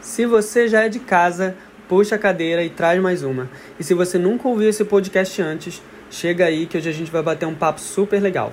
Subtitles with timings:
[0.00, 1.54] Se você já é de casa,
[1.86, 3.50] puxa a cadeira e traz mais uma.
[3.78, 7.22] E se você nunca ouviu esse podcast antes, chega aí que hoje a gente vai
[7.22, 8.50] bater um papo super legal.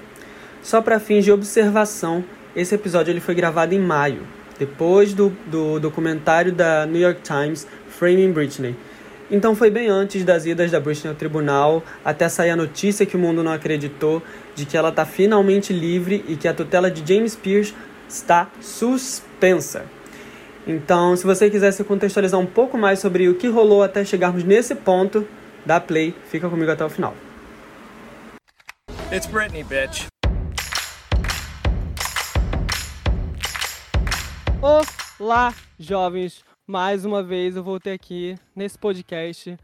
[0.62, 2.24] Só para fins de observação,
[2.54, 4.28] esse episódio ele foi gravado em maio,
[4.60, 8.76] depois do, do documentário da New York Times Framing Britney.
[9.32, 13.16] Então foi bem antes das idas da Britney ao tribunal, até sair a notícia que
[13.16, 14.22] o mundo não acreditou
[14.54, 17.74] de que ela está finalmente livre e que a tutela de James Pierce
[18.10, 19.97] está suspensa.
[20.70, 24.44] Então, se você quiser se contextualizar um pouco mais sobre o que rolou até chegarmos
[24.44, 25.26] nesse ponto,
[25.66, 27.16] dá play, fica comigo até o final.
[29.10, 30.08] It's Britney, bitch.
[35.18, 36.44] Olá, jovens!
[36.68, 39.58] Mais uma vez eu voltei aqui nesse podcast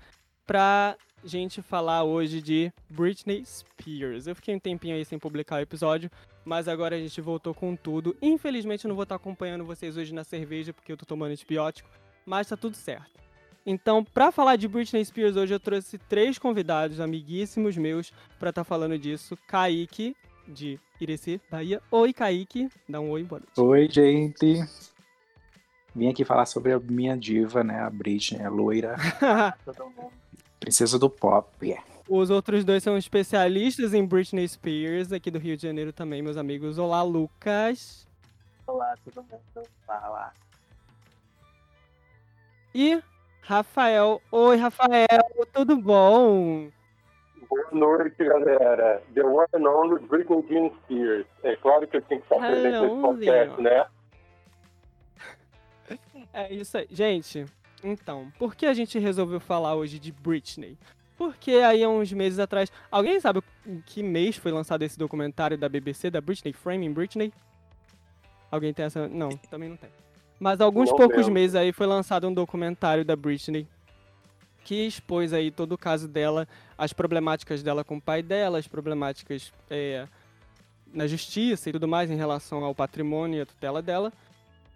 [0.47, 4.25] pra gente falar hoje de Britney Spears.
[4.25, 6.09] Eu fiquei um tempinho aí sem publicar o episódio,
[6.45, 8.15] mas agora a gente voltou com tudo.
[8.21, 11.89] Infelizmente eu não vou estar acompanhando vocês hoje na cerveja porque eu tô tomando antibiótico,
[12.25, 13.21] mas tá tudo certo.
[13.65, 18.63] Então, para falar de Britney Spears hoje eu trouxe três convidados amiguíssimos meus para estar
[18.63, 19.37] tá falando disso.
[19.47, 20.15] Kaique
[20.47, 21.81] de Ireci, Bahia.
[21.89, 22.69] Oi, Kaique.
[22.87, 23.61] Dá um oi, boa noite.
[23.61, 24.65] Oi, gente.
[25.95, 27.79] Vim aqui falar sobre a minha diva, né?
[27.79, 28.95] A Britney, a loira.
[30.59, 31.47] Princesa do pop.
[31.61, 31.92] Yeah.
[32.07, 36.35] Os outros dois são especialistas em Britney Spears, aqui do Rio de Janeiro também, meus
[36.35, 36.77] amigos.
[36.77, 38.07] Olá, Lucas.
[38.67, 39.67] Olá, todo mundo.
[39.87, 40.33] Fala.
[42.75, 43.01] E
[43.41, 44.21] Rafael.
[44.31, 45.07] Oi, Rafael,
[45.53, 46.69] tudo bom?
[47.49, 49.01] Boa noite, galera.
[49.13, 51.25] The one and only Britney Jean Spears.
[51.43, 53.85] É claro que eu tenho que estar presente nesse podcast, né?
[56.33, 56.87] É isso aí.
[56.89, 57.45] Gente,
[57.83, 60.77] então, por que a gente resolveu falar hoje de Britney?
[61.23, 62.71] Porque aí há uns meses atrás.
[62.91, 67.31] Alguém sabe em que mês foi lançado esse documentário da BBC, da Britney, Framing Britney?
[68.51, 69.07] Alguém tem essa.
[69.07, 69.89] Não, também não tem.
[70.39, 71.33] Mas alguns não poucos mesmo.
[71.33, 73.65] meses aí foi lançado um documentário da Britney
[74.65, 78.67] que expôs aí todo o caso dela, as problemáticas dela com o pai dela, as
[78.67, 80.07] problemáticas é,
[80.93, 84.11] na justiça e tudo mais em relação ao patrimônio e a tutela dela.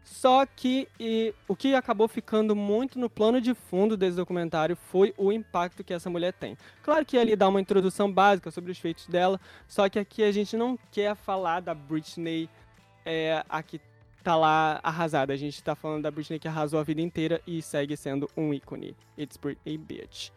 [0.07, 5.13] Só que e, o que acabou ficando muito no plano de fundo desse documentário foi
[5.17, 6.57] o impacto que essa mulher tem.
[6.81, 10.31] Claro que ali dá uma introdução básica sobre os feitos dela, só que aqui a
[10.31, 12.49] gente não quer falar da Britney
[13.05, 13.81] é, a que
[14.23, 15.33] tá lá arrasada.
[15.33, 18.53] A gente tá falando da Britney que arrasou a vida inteira e segue sendo um
[18.53, 18.95] ícone.
[19.17, 20.31] It's Britney, bitch.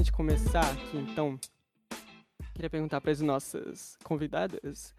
[0.00, 1.38] Gente começar aqui, então,
[2.54, 4.94] queria perguntar para as nossas convidadas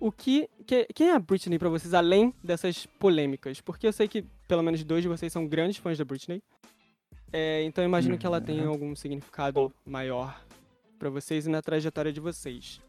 [0.00, 3.60] o que, que, quem é a Britney para vocês além dessas polêmicas?
[3.60, 6.42] Porque eu sei que pelo menos dois de vocês são grandes fãs da Britney.
[7.30, 8.70] É, então eu imagino que ela tenha uhum.
[8.70, 10.42] algum significado maior
[10.98, 12.80] para vocês e na trajetória de vocês.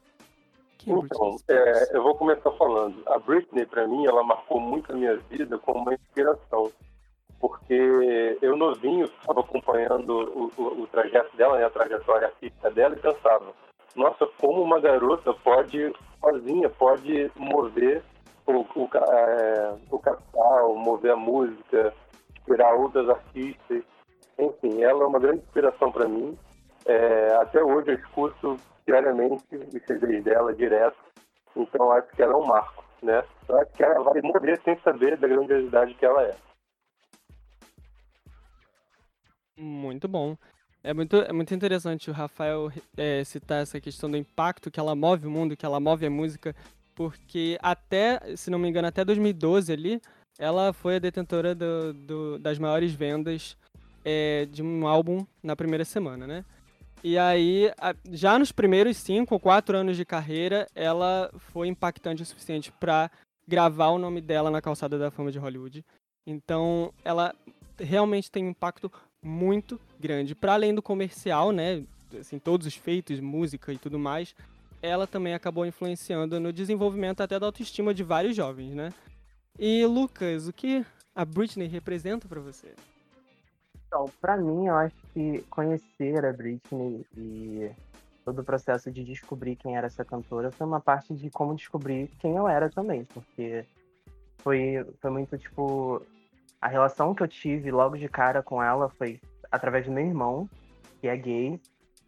[0.77, 3.03] Quem é então, é, eu vou começar falando.
[3.07, 6.71] A Britney, para mim, ela marcou muito a minha vida como uma inspiração
[7.41, 12.95] porque eu novinho estava acompanhando o, o, o, trajeto dela, né, a trajetória artística dela
[12.95, 13.47] e pensava,
[13.95, 18.03] nossa, como uma garota pode sozinha pode mover
[18.45, 21.93] o, o, é, o capital, mover a música,
[22.37, 23.83] inspirar outras artistas.
[24.37, 26.37] Enfim, ela é uma grande inspiração para mim.
[26.85, 30.97] É, até hoje eu escuto diariamente os CDs dela direto,
[31.55, 33.23] então acho que ela é um marco, né?
[33.47, 36.35] Eu acho que ela vai morrer sem saber da grandiosidade que ela é.
[39.61, 40.35] Muito bom.
[40.83, 44.95] É muito, é muito interessante o Rafael é, citar essa questão do impacto que ela
[44.95, 46.55] move o mundo, que ela move a música,
[46.95, 50.01] porque até, se não me engano, até 2012 ali,
[50.39, 53.55] ela foi a detentora do, do, das maiores vendas
[54.03, 56.43] é, de um álbum na primeira semana, né?
[57.03, 57.71] E aí,
[58.11, 63.11] já nos primeiros cinco ou quatro anos de carreira, ela foi impactante o suficiente para
[63.47, 65.85] gravar o nome dela na calçada da fama de Hollywood.
[66.25, 67.35] Então, ela
[67.79, 68.91] realmente tem um impacto
[69.23, 70.35] muito grande.
[70.35, 71.83] Para além do comercial, né,
[72.19, 74.35] assim, todos os feitos, música e tudo mais,
[74.81, 78.93] ela também acabou influenciando no desenvolvimento até da autoestima de vários jovens, né?
[79.59, 80.85] E Lucas, o que
[81.15, 82.73] a Britney representa para você?
[83.87, 87.69] Então, para mim, eu acho que conhecer a Britney e
[88.23, 92.09] todo o processo de descobrir quem era essa cantora foi uma parte de como descobrir
[92.19, 93.65] quem eu era também, porque
[94.37, 96.01] foi, foi muito tipo.
[96.61, 99.19] A relação que eu tive logo de cara com ela foi
[99.51, 100.47] através do meu irmão,
[100.99, 101.59] que é gay,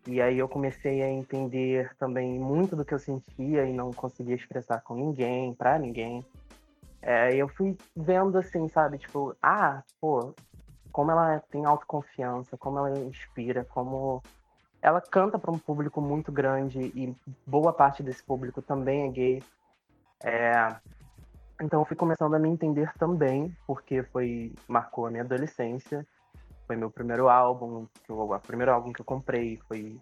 [0.05, 4.35] e aí eu comecei a entender também muito do que eu sentia e não conseguia
[4.35, 6.23] expressar com ninguém, para ninguém.
[7.01, 10.33] É, eu fui vendo assim, sabe, tipo, ah, pô,
[10.91, 14.21] como ela tem autoconfiança, como ela inspira, como
[14.81, 17.15] ela canta para um público muito grande e
[17.47, 19.43] boa parte desse público também é gay.
[20.21, 20.75] É,
[21.63, 26.05] então eu fui começando a me entender também, porque foi marcou a minha adolescência.
[26.67, 29.99] Foi meu primeiro álbum, o primeiro álbum que eu comprei, foi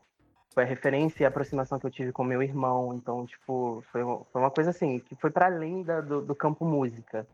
[0.53, 2.93] foi a referência e a aproximação que eu tive com meu irmão.
[2.93, 6.65] Então, tipo, foi, foi uma coisa assim, que foi para além da, do, do campo
[6.65, 7.25] música.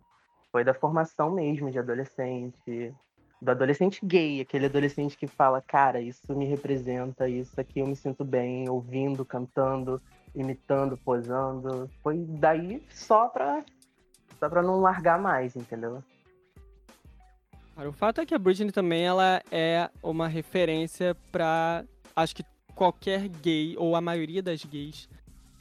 [0.52, 2.94] Foi da formação mesmo de adolescente,
[3.42, 7.96] do adolescente gay, aquele adolescente que fala, cara, isso me representa, isso aqui eu me
[7.96, 10.02] sinto bem, ouvindo, cantando,
[10.34, 11.90] imitando, posando.
[12.02, 13.64] Foi daí só pra,
[14.40, 16.04] só pra não largar mais, entendeu?
[17.86, 21.86] o fato é que a Britney também ela é uma referência para
[22.16, 22.44] acho que
[22.74, 25.08] qualquer gay ou a maioria das gays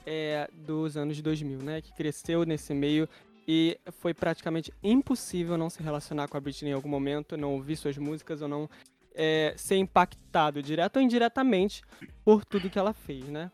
[0.06, 3.06] é, dos anos 2000, né, que cresceu nesse meio
[3.46, 7.76] e foi praticamente impossível não se relacionar com a Britney em algum momento, não ouvir
[7.76, 8.68] suas músicas ou não
[9.14, 11.82] é, ser impactado, direto ou indiretamente,
[12.24, 13.50] por tudo que ela fez, né?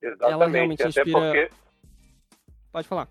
[0.00, 0.32] Exatamente.
[0.32, 1.20] Ela realmente até inspira...
[1.20, 1.50] Porque...
[2.70, 3.08] Pode falar.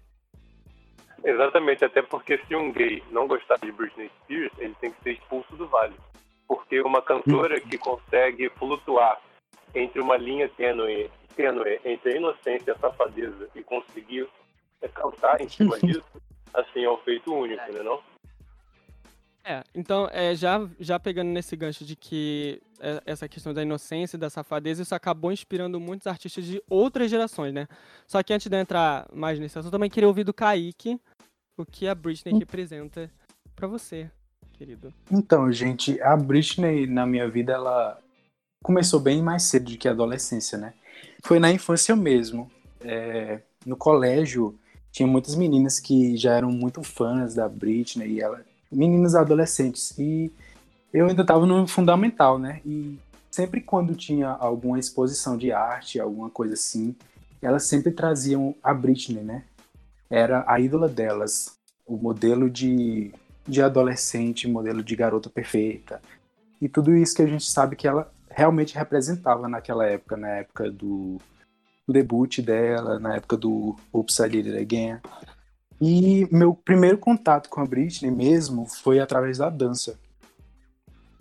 [1.23, 5.11] Exatamente, até porque se um gay não gostar de Britney Spears, ele tem que ser
[5.13, 5.95] expulso do vale.
[6.47, 9.19] Porque uma cantora que consegue flutuar
[9.73, 14.27] entre uma linha tênue, tênue entre a inocência e a safadeza e conseguir
[14.93, 16.03] cantar em cima disso,
[16.53, 18.01] assim, é um feito único, né não?
[19.49, 24.17] É, então, é, já, já pegando nesse gancho de que é, essa questão da inocência
[24.17, 27.65] e da safadeza, isso acabou inspirando muitos artistas de outras gerações, né?
[28.05, 30.99] Só que antes de entrar mais nesse assunto, eu também queria ouvir do Kaique
[31.57, 32.39] o que a Britney hum.
[32.39, 33.09] representa
[33.55, 34.11] para você,
[34.51, 34.93] querido.
[35.09, 37.97] Então, gente, a Britney, na minha vida, ela
[38.61, 40.73] começou bem mais cedo do que a adolescência, né?
[41.23, 42.51] Foi na infância mesmo.
[42.81, 44.59] É, no colégio,
[44.91, 49.97] tinha muitas meninas que já eram muito fãs da Britney, e ela, meninas adolescentes.
[49.97, 50.31] E
[50.93, 52.61] eu ainda estava no fundamental, né?
[52.65, 52.99] E
[53.31, 56.95] sempre quando tinha alguma exposição de arte, alguma coisa assim,
[57.41, 59.43] elas sempre traziam a Britney, né?
[60.09, 63.11] Era a ídola delas, o modelo de,
[63.47, 66.01] de adolescente, modelo de garota perfeita.
[66.61, 70.71] E tudo isso que a gente sabe que ela realmente representava naquela época, na época
[70.71, 71.17] do
[71.87, 74.99] o debut dela, na época do Oops, I Did It Again.
[75.79, 79.99] E meu primeiro contato com a Britney mesmo foi através da dança.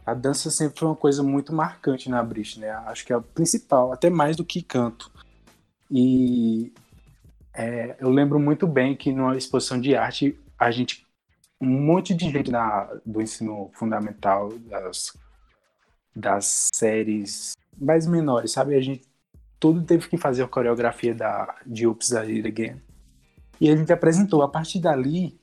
[0.05, 3.93] A dança sempre foi uma coisa muito marcante na Britney, acho que é a principal,
[3.93, 5.11] até mais do que canto.
[5.91, 6.73] E
[7.53, 11.05] é, eu lembro muito bem que numa exposição de arte, a gente,
[11.61, 15.17] um monte de gente na, do ensino fundamental, das,
[16.14, 18.75] das séries mais menores, sabe?
[18.75, 19.05] A gente
[19.59, 22.86] tudo teve que fazer a coreografia da, de Oops, I Did Again.
[23.61, 24.43] E a gente apresentou.
[24.43, 25.38] A partir dali,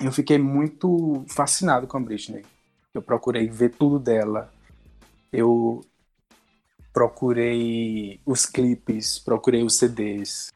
[0.00, 2.44] eu fiquei muito fascinado com a Britney.
[2.92, 4.52] Eu procurei ver tudo dela.
[5.32, 5.84] Eu
[6.92, 10.52] procurei os clipes, procurei os CDs.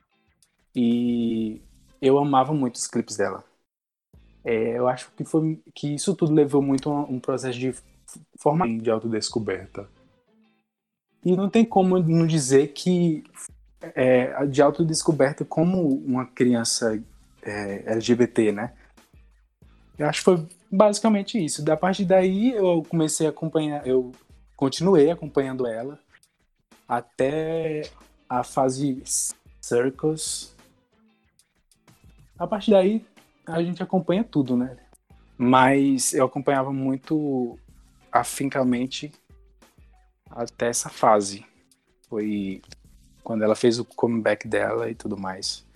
[0.75, 1.63] E
[2.01, 3.45] eu amava muito os clipes dela.
[4.45, 7.75] É, eu acho que, foi, que isso tudo levou muito a um processo de
[8.39, 9.89] formação de autodescoberta.
[11.25, 13.25] E não tem como não dizer que
[13.95, 17.01] é, de autodescoberta como uma criança
[17.43, 18.73] é, LGBT, né?
[19.99, 21.63] Eu acho que foi basicamente isso.
[21.63, 24.13] Da parte daí eu comecei a acompanhar, eu
[24.57, 25.99] continuei acompanhando ela
[26.89, 27.83] até
[28.29, 29.03] a fase
[29.61, 30.55] Circus.
[32.39, 33.07] A partir daí
[33.47, 34.77] a gente acompanha tudo, né?
[35.37, 37.59] Mas eu acompanhava muito
[38.11, 39.13] afincamente
[40.31, 41.45] até essa fase.
[42.09, 42.63] Foi
[43.25, 45.67] quando ela fez o comeback dela e tudo mais.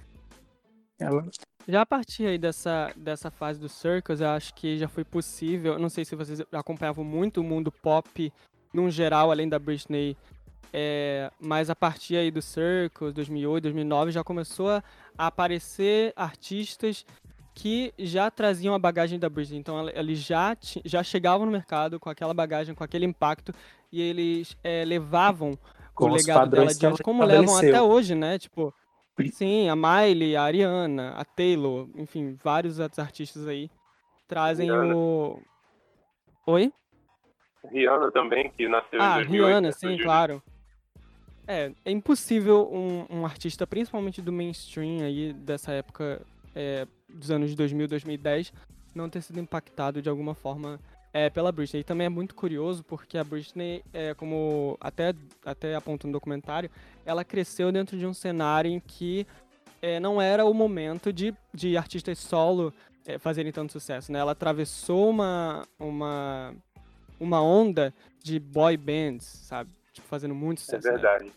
[1.01, 1.27] Ela...
[1.67, 5.79] Já a partir aí dessa, dessa fase do Circus, eu acho que já foi possível.
[5.79, 8.33] Não sei se vocês acompanhavam muito o mundo pop,
[8.73, 10.17] num geral, além da Britney.
[10.73, 14.83] É, mas a partir aí do Circus, 2008, 2009, já começou a
[15.17, 17.07] aparecer artistas
[17.55, 19.59] que já traziam a bagagem da Britney.
[19.59, 23.53] Então, eles já, já chegavam no mercado com aquela bagagem, com aquele impacto,
[23.91, 25.59] e eles é, levavam
[25.99, 28.39] com o legado dela como levam até hoje, né?
[28.39, 28.73] Tipo,
[29.33, 33.69] sim, a Miley, a Ariana, a Taylor, enfim, vários outros artistas aí
[34.29, 34.97] trazem Rihanna.
[34.97, 35.43] o.
[36.47, 36.73] Oi?
[37.73, 39.47] Rihanna também, que nasceu ah, em 2008.
[39.47, 40.43] Rihanna, sim, claro.
[41.47, 46.21] É, é impossível um, um artista, principalmente do mainstream aí, dessa época
[46.55, 48.53] é, dos anos 2000, 2010,
[48.95, 50.79] não ter sido impactado de alguma forma
[51.19, 51.81] é, pela Britney.
[51.81, 55.13] E também é muito curioso porque a Britney, é, como até,
[55.45, 56.71] até aponta no documentário,
[57.05, 59.27] ela cresceu dentro de um cenário em que
[59.83, 62.73] é, não era o momento de, de artistas solo
[63.07, 64.19] é, fazerem tanto sucesso, né?
[64.19, 66.55] Ela atravessou uma, uma,
[67.19, 69.71] uma onda de boy bands, sabe?
[69.93, 70.89] Tipo, fazendo muito sucesso.
[70.89, 71.25] É verdade.
[71.25, 71.31] Né?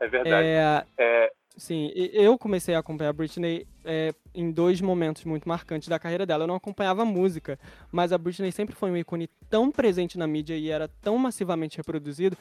[0.00, 0.46] É verdade.
[0.46, 1.32] É, é...
[1.56, 6.24] Sim, eu comecei a acompanhar a Britney é, em dois momentos muito marcantes da carreira
[6.24, 6.44] dela.
[6.44, 7.58] Eu não acompanhava música,
[7.90, 11.76] mas a Britney sempre foi um ícone tão presente na mídia e era tão massivamente
[11.76, 12.36] reproduzido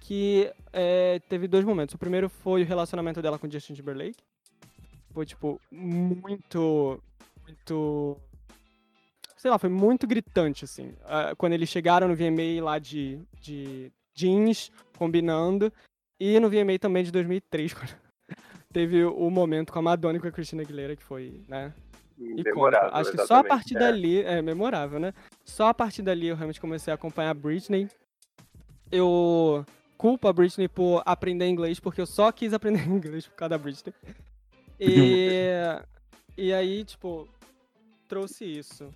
[0.00, 1.94] que é, teve dois momentos.
[1.94, 4.18] O primeiro foi o relacionamento dela com Justin Timberlake.
[5.12, 7.00] Foi, tipo, muito.
[7.44, 8.16] Muito.
[9.36, 10.92] Sei lá, foi muito gritante, assim.
[11.38, 15.72] Quando eles chegaram no VMA lá de, de jeans, combinando.
[16.18, 17.74] E no VMA também de 2003,
[18.72, 21.72] teve o momento com a Madonna e com a Christina Aguilera, que foi, né?
[22.18, 23.78] Memorável, Acho que só a partir é.
[23.78, 25.12] dali, é memorável, né?
[25.44, 27.88] Só a partir dali eu realmente comecei a acompanhar a Britney.
[28.90, 29.66] Eu
[29.98, 33.58] culpo a Britney por aprender inglês, porque eu só quis aprender inglês por causa da
[33.58, 33.94] Britney.
[34.80, 35.50] E,
[36.38, 37.28] e aí, tipo,
[38.08, 38.90] trouxe isso.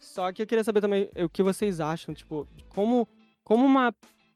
[0.00, 3.06] Só que eu queria saber também o que vocês acham, tipo, como,
[3.44, 3.94] como uma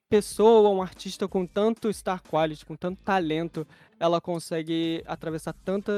[0.09, 3.67] pessoa, um artista com tanto star quality, com tanto talento,
[3.99, 5.93] ela consegue atravessar tanta,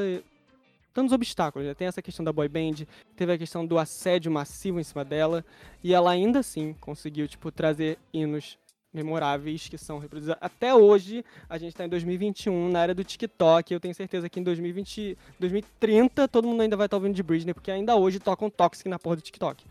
[0.94, 1.68] tantos obstáculos.
[1.68, 1.74] Né?
[1.74, 2.86] Tem essa questão da boy band,
[3.16, 5.44] teve a questão do assédio massivo em cima dela,
[5.82, 8.58] e ela ainda assim conseguiu, tipo, trazer hinos
[8.92, 10.38] memoráveis que são reproduzidos.
[10.40, 13.72] Até hoje, a gente está em 2021, na era do TikTok.
[13.72, 17.22] Eu tenho certeza que em 2020, 2030, todo mundo ainda vai estar tá ouvindo de
[17.22, 19.62] Britney, porque ainda hoje tocam Toxic na porra do TikTok.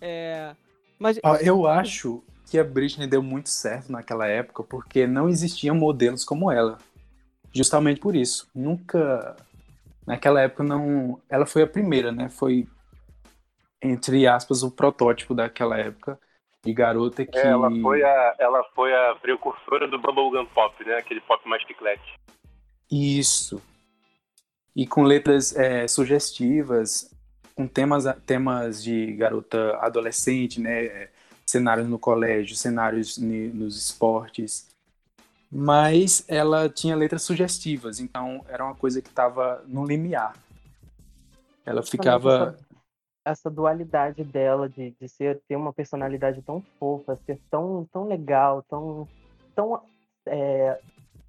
[0.00, 0.54] É...
[0.98, 1.18] Mas...
[1.40, 6.50] eu acho que a Britney deu muito certo naquela época porque não existiam modelos como
[6.50, 6.78] ela.
[7.52, 8.48] Justamente por isso.
[8.54, 9.36] Nunca.
[10.06, 11.20] Naquela época não.
[11.28, 12.28] Ela foi a primeira, né?
[12.28, 12.66] Foi,
[13.80, 16.18] entre aspas, o protótipo daquela época
[16.64, 17.38] de garota que.
[17.38, 20.96] É, ela, foi a, ela foi a precursora do Bubblegum Pop, né?
[20.96, 22.18] Aquele pop mais chiclete.
[22.90, 23.62] Isso.
[24.74, 27.14] E com letras é, sugestivas,
[27.54, 31.08] com temas, temas de garota adolescente, né?
[31.46, 34.68] Cenários no colégio, cenários nos esportes.
[35.50, 40.34] Mas ela tinha letras sugestivas, então era uma coisa que estava no limiar.
[41.64, 42.56] Ela ficava.
[43.24, 48.62] Essa, dualidade dela de, de ser, ter uma personalidade tão fofa, ser tão, tão legal,
[48.68, 49.08] tão,
[49.54, 49.80] tão
[50.26, 50.78] é,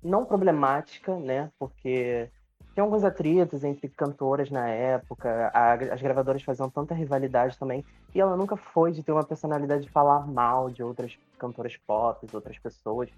[0.04, 1.50] não problemática, né?
[1.58, 2.30] Porque
[2.76, 8.20] tinha alguns atritos entre cantoras na época, a, as gravadoras faziam tanta rivalidade também, e
[8.20, 12.60] ela nunca foi de ter uma personalidade de falar mal de outras cantoras pop, outras
[12.60, 13.10] pessoas.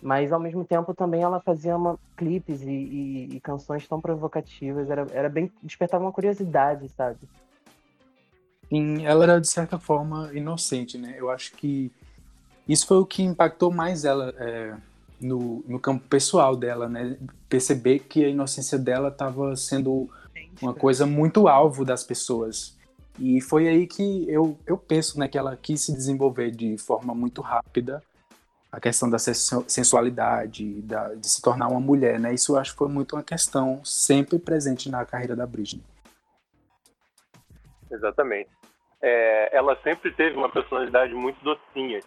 [0.00, 4.88] Mas ao mesmo tempo também ela fazia uma, clipes e, e, e canções tão provocativas,
[4.88, 5.50] era, era bem.
[5.60, 7.18] despertava uma curiosidade, sabe?
[8.68, 11.16] Sim, ela era de certa forma inocente, né?
[11.18, 11.90] Eu acho que
[12.68, 14.32] isso foi o que impactou mais ela.
[14.38, 14.89] É
[15.20, 17.16] no, no campo pessoal dela, né?
[17.48, 20.08] Perceber que a inocência dela estava sendo
[20.60, 22.78] uma coisa muito alvo das pessoas.
[23.18, 27.14] E foi aí que eu, eu penso né, que ela quis se desenvolver de forma
[27.14, 28.02] muito rápida
[28.72, 32.32] a questão da sensualidade, da, de se tornar uma mulher, né?
[32.32, 35.82] Isso eu acho que foi muito uma questão sempre presente na carreira da Britney.
[37.90, 38.48] Exatamente.
[39.02, 42.00] É, ela sempre teve uma personalidade muito docinha.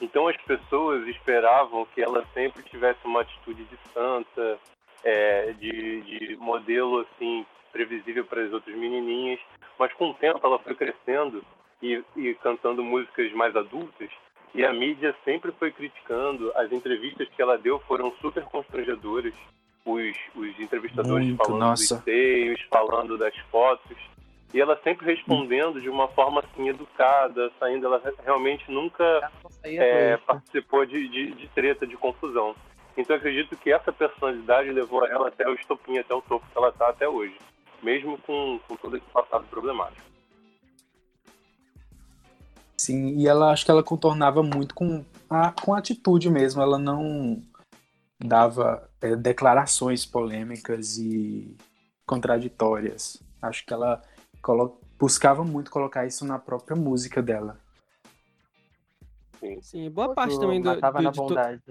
[0.00, 4.58] Então as pessoas esperavam que ela sempre tivesse uma atitude de santa,
[5.04, 9.40] é, de, de modelo assim previsível para as outras menininhas,
[9.78, 11.44] mas com o tempo ela foi crescendo
[11.82, 14.10] e, e cantando músicas mais adultas
[14.54, 16.52] e a mídia sempre foi criticando.
[16.56, 19.34] As entrevistas que ela deu foram super constrangedoras.
[19.84, 21.94] Os, os entrevistadores Muito, falando nossa.
[21.96, 23.96] dos seios, falando das fotos.
[24.52, 29.30] E ela sempre respondendo de uma forma assim educada, saindo, ela realmente nunca
[29.62, 32.54] é, participou de, de, de, treta, de confusão.
[32.96, 36.70] Então acredito que essa personalidade levou ela até o estopim, até o topo que ela
[36.70, 37.36] está até hoje,
[37.82, 40.08] mesmo com, com todo esse passado problemático.
[42.76, 46.78] Sim, e ela acho que ela contornava muito com a, com a atitude mesmo, ela
[46.78, 47.42] não
[48.18, 51.54] dava é, declarações polêmicas e
[52.06, 53.22] contraditórias.
[53.42, 54.02] Acho que ela
[54.98, 57.58] buscava muito colocar isso na própria música dela.
[59.38, 61.62] Sim, Sim boa parte também do, do, na bondade.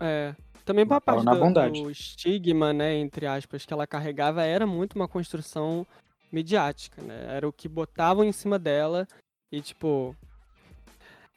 [0.00, 4.94] É, também boa parte do, do, estigma, né, entre aspas, que ela carregava era muito
[4.94, 5.86] uma construção
[6.30, 7.26] midiática, né?
[7.28, 9.06] Era o que botavam em cima dela
[9.50, 10.16] e tipo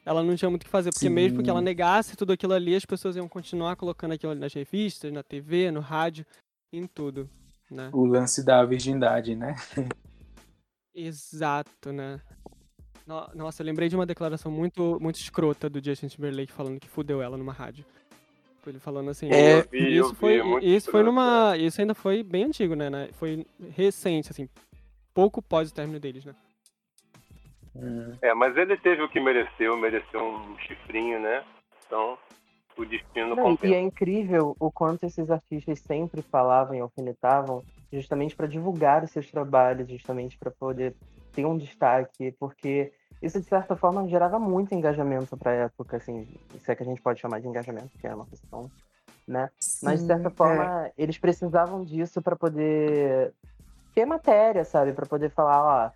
[0.04, 1.12] ela não tinha muito o que fazer, porque Sim.
[1.12, 4.54] mesmo que ela negasse tudo aquilo ali, as pessoas iam continuar colocando aquilo ali nas
[4.54, 6.24] revistas, na TV, no rádio,
[6.72, 7.28] em tudo,
[7.68, 7.90] né?
[7.92, 9.56] O lance da virgindade, né?
[10.96, 12.20] Exato, né?
[13.06, 16.88] No- Nossa, eu lembrei de uma declaração muito, muito escrota do Justin Timberlake falando que
[16.88, 17.84] fudeu ela numa rádio.
[18.56, 19.30] Tipo, Ele falando assim.
[19.30, 21.56] É, Eu vi, eu isso vi, foi, é muito isso foi escroto, numa.
[21.56, 22.88] Isso ainda foi bem antigo, né?
[22.90, 23.08] né?
[23.12, 24.48] Foi recente, assim.
[25.14, 26.34] Pouco pós o término deles, né?
[27.76, 28.16] Hum.
[28.22, 31.44] É, mas ele teve o que mereceu, mereceu um chifrinho, né?
[31.86, 32.18] Então,
[32.76, 33.74] o destino Não, e compensa.
[33.74, 37.62] é incrível o quanto esses artistas sempre falavam e alfinetavam
[37.92, 40.96] justamente para divulgar os seus trabalhos, justamente para poder
[41.32, 46.26] ter um destaque, porque isso de certa forma gerava muito engajamento para a época, assim,
[46.58, 48.70] se é que a gente pode chamar de engajamento, que é uma questão,
[49.26, 49.50] né?
[49.80, 53.32] Mas de certa Sim, forma eles precisavam disso para poder
[53.94, 54.92] ter matéria, sabe?
[54.92, 55.90] Para poder falar, ó,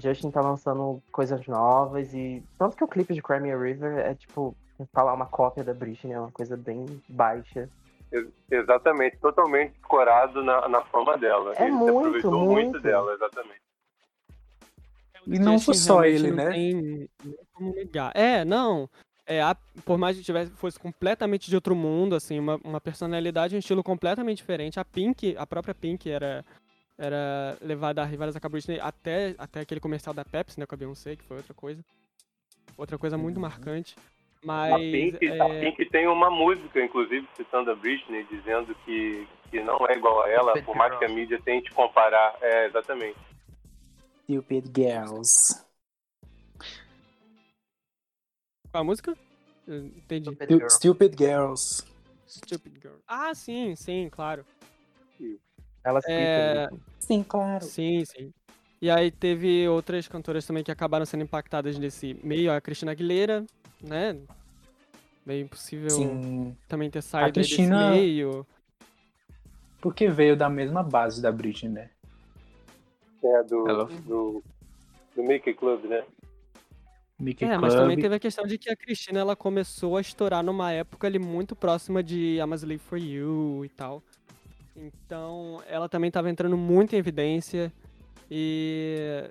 [0.00, 4.56] Justin tá lançando coisas novas e tanto que o clipe de Crimea River é tipo
[4.92, 7.68] falar uma cópia da Britney, é uma coisa bem baixa.
[8.12, 11.52] Ex- Exatamente, totalmente escorado na, na fama dela.
[11.56, 12.70] É ele se muito, aproveitou muito.
[12.70, 12.80] muito.
[12.80, 13.60] dela, exatamente.
[15.26, 16.50] E não foi só ele, não né?
[16.52, 17.08] Tem
[17.52, 18.12] como negar.
[18.14, 18.88] É, não.
[19.26, 23.56] É, a- por mais que tivesse, fosse completamente de outro mundo, assim, uma, uma personalidade,
[23.56, 24.78] um estilo completamente diferente.
[24.78, 26.44] A Pink, a própria Pink era,
[26.96, 30.76] era levada a rivalizar com a Britney até, até aquele comercial da Pepsi, né, com
[30.76, 31.84] a Beyoncé, que foi outra coisa.
[32.78, 33.42] Outra coisa muito Uhum.
[33.42, 33.96] marcante.
[34.46, 39.26] A Mas, Pink, é, a Pink tem uma música, inclusive, citando a Britney, dizendo que,
[39.50, 41.20] que não é igual a ela, Stupid por mais que a Girls.
[41.20, 42.36] mídia tente comparar.
[42.40, 43.18] É, exatamente.
[44.22, 45.64] Stupid Girls.
[48.70, 49.16] qual a música?
[49.66, 50.30] Eu Entendi.
[50.30, 50.68] Stupid Stu- Girl.
[50.70, 51.84] Stupid Girls.
[52.28, 52.96] Stupid Girl.
[53.08, 54.46] Ah, sim, sim, claro.
[55.84, 56.80] Ela É, isso.
[57.00, 57.64] Sim, claro.
[57.64, 58.32] Sim, sim.
[58.80, 63.44] E aí teve outras cantoras também que acabaram sendo impactadas nesse meio, a Cristina Aguilera,
[63.82, 64.16] né?
[65.24, 68.46] Meio impossível Sim, também ter saído aí Cristina- desse meio.
[69.80, 71.90] porque veio da mesma base da Britney, né?
[73.24, 74.42] É, do, Ela- do,
[75.16, 76.04] do Mickey Club, né?
[77.18, 77.60] Mickey É, Club.
[77.62, 81.06] mas também teve a questão de que a Cristina ela começou a estourar numa época
[81.06, 84.02] ali muito próxima de I'm a Slave for You e tal.
[84.76, 87.72] Então, ela também tava entrando muito em evidência
[88.30, 89.24] e,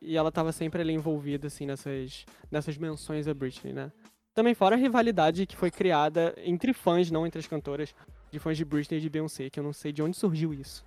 [0.00, 3.92] e ela tava sempre ali envolvida, assim, nessas, nessas menções a Britney, né?
[4.34, 7.94] Também fora a rivalidade que foi criada entre fãs, não entre as cantoras,
[8.30, 10.84] de fãs de Britney e de Beyoncé, que eu não sei de onde surgiu isso.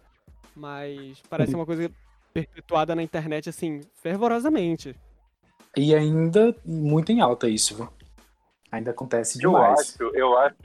[0.56, 1.92] Mas parece uma coisa
[2.34, 4.96] perpetuada na internet, assim, fervorosamente.
[5.76, 7.90] E ainda muito em alta isso, viu?
[8.72, 9.80] Ainda acontece Eu demais.
[9.80, 10.56] acho, eu acho,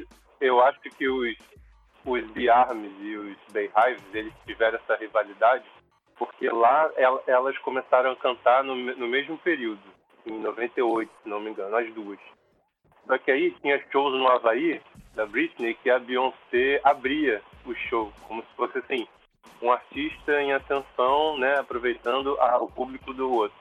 [0.41, 1.37] eu acho que os,
[2.07, 5.65] os Biarmes e os Beehives, eles tiveram essa rivalidade
[6.19, 9.81] porque lá el- elas começaram a cantar no, no mesmo período,
[10.27, 12.19] em 98, se não me engano, as duas.
[13.07, 14.81] Só que aí tinha shows no Havaí,
[15.15, 19.07] da Britney, que a Beyoncé abria o show, como se fosse assim,
[19.63, 23.57] um artista em ascensão, né, aproveitando a- o público do outro.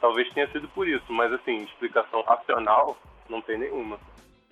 [0.00, 2.96] Talvez tenha sido por isso, mas assim, explicação racional
[3.28, 3.98] não tem nenhuma.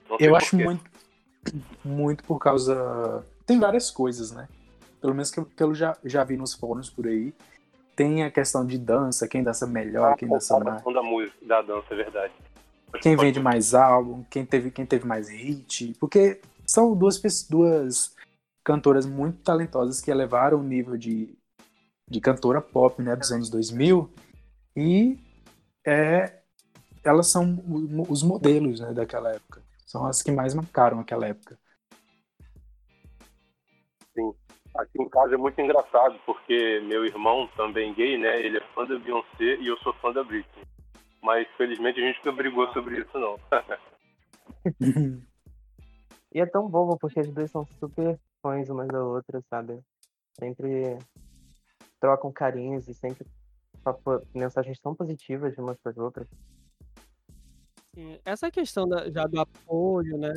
[0.09, 0.85] Não Eu acho muito,
[1.85, 3.25] muito por causa.
[3.47, 4.49] Tem várias coisas, né?
[5.05, 7.35] Pelo menos que eu, que eu já, já vi nos fóruns por aí.
[7.95, 10.83] Tem a questão de dança, quem dança melhor, quem dança mais.
[10.83, 12.33] da música, da dança, é verdade.
[13.03, 15.95] Quem vende mais álbum, quem teve, quem teve mais hit.
[16.01, 18.17] Porque são duas, duas
[18.65, 21.37] cantoras muito talentosas que elevaram o nível de,
[22.09, 24.11] de cantora pop né, dos anos 2000.
[24.75, 25.19] E
[25.87, 26.39] é,
[27.05, 27.63] elas são
[28.09, 29.61] os modelos né, daquela época.
[29.85, 31.59] São as que mais marcaram aquela época.
[34.77, 38.41] Aqui em casa é muito engraçado, porque meu irmão, também gay, né?
[38.41, 40.65] Ele é fã da Beyoncé e eu sou fã da Britney.
[41.23, 43.39] Mas felizmente a gente nunca brigou sobre isso, não.
[46.33, 49.81] E é tão bobo porque as duas são super fãs umas da outra, sabe?
[50.37, 50.99] Sempre
[52.01, 53.25] trocam carinhos e sempre
[54.35, 56.27] mensagens tão positivas de umas para as outras.
[57.95, 60.33] Sim, essa questão da- já do apoio, né?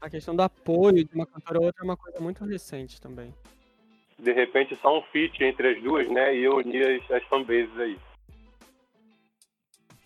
[0.00, 3.34] A questão do apoio de uma cantora ou outra é uma coisa muito recente também.
[4.18, 6.36] De repente, só um feat entre as duas, né?
[6.36, 7.98] E eu uni as, as fanbases aí.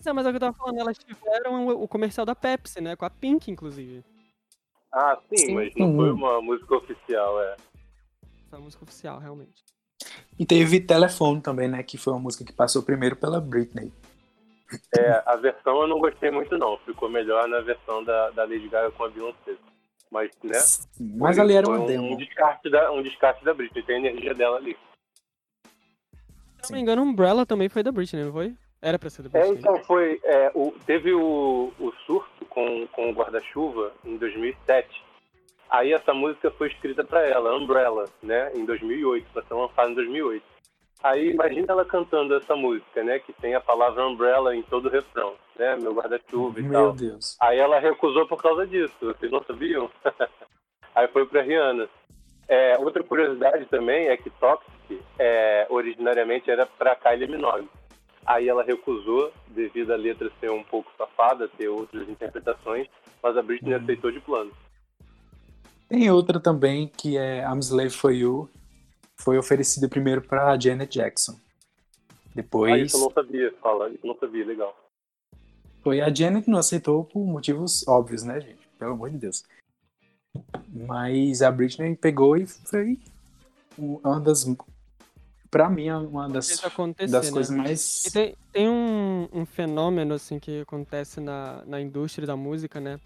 [0.05, 2.97] É, mas é o que eu tava falando, elas tiveram o comercial da Pepsi, né?
[2.97, 4.05] Com a Pink, inclusive.
[4.93, 5.55] Ah, sim, Sim.
[5.55, 7.53] mas não foi uma música oficial, é.
[7.53, 9.65] Essa é a música oficial, realmente.
[10.39, 11.83] E teve Telefone também, né?
[11.83, 13.93] Que foi uma música que passou primeiro pela Britney.
[14.99, 16.77] É, a versão eu não gostei muito, não.
[16.79, 19.57] Ficou melhor na versão da, da Lady Gaga com a Beyoncé.
[20.13, 20.53] Mas, né?
[20.55, 22.13] Sim, Mas ali era uma um, demo.
[22.13, 24.77] Um descarte, da, um descarte da Britney, tem a energia dela ali.
[26.63, 28.55] Se não me engano, Umbrella também foi da Britney, não foi?
[28.83, 29.59] Era pra ser da É, Britney.
[29.59, 30.21] então foi.
[30.23, 35.03] é, o, teve o, o surto com, com o guarda-chuva em 2007.
[35.71, 38.53] Aí essa música foi escrita pra ela, Umbrella, né?
[38.55, 40.45] Em 2008, pra ser lançada em 2008.
[41.03, 43.19] Aí imagina ela cantando essa música, né?
[43.19, 45.75] Que tem a palavra Umbrella em todo o refrão, né?
[45.77, 46.93] Meu guarda-chuva e Meu tal.
[46.93, 47.37] Deus.
[47.41, 49.91] Aí ela recusou por causa disso, vocês não sabiam?
[50.95, 51.89] Aí foi pra Rihanna.
[52.47, 57.69] É, outra curiosidade também é que Toxic é, originariamente era pra Kylie Minogue.
[58.25, 62.87] Aí ela recusou, devido à letra ser um pouco safada, ter outras interpretações,
[63.23, 63.79] mas a Britney Hum.
[63.83, 64.53] aceitou de plano.
[65.89, 68.49] Tem outra também que é I'm Slave for You.
[69.21, 71.33] Foi oferecida primeiro pra Janet Jackson.
[71.39, 74.75] Ah, Depois isso eu não sabia, fala, isso eu não sabia, legal.
[75.83, 78.67] foi a Janet não aceitou por motivos óbvios, né, gente?
[78.79, 79.45] Pelo amor de Deus.
[80.69, 82.99] Mas a Britney pegou e foi
[83.77, 84.47] uma das
[85.51, 86.49] pra mim uma das,
[87.11, 87.31] das né?
[87.31, 92.35] coisas mais E tem, tem um, um fenômeno assim que acontece na, na indústria da
[92.37, 92.99] música, né?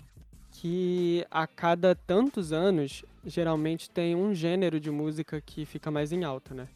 [0.52, 6.24] Que a cada tantos anos, geralmente tem um gênero de música que fica mais em
[6.24, 6.68] alta, né?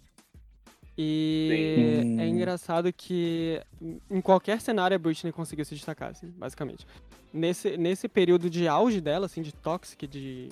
[0.99, 2.21] E Sim.
[2.21, 3.63] é engraçado que
[4.11, 6.87] em qualquer cenário a Britney conseguiu se destacar, assim, basicamente.
[7.33, 10.49] Nesse, nesse período de auge dela, assim, de Toxic, de,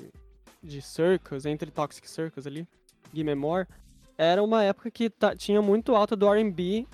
[0.63, 2.67] de Circus, entre Toxic Circus ali,
[3.13, 3.67] Gimme More,
[4.17, 6.87] era uma época que tinha muito alta do R&B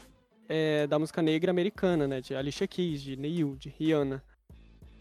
[0.48, 2.20] é, da música negra americana, né?
[2.20, 4.22] De Alicia Keys, de Neil, de Rihanna.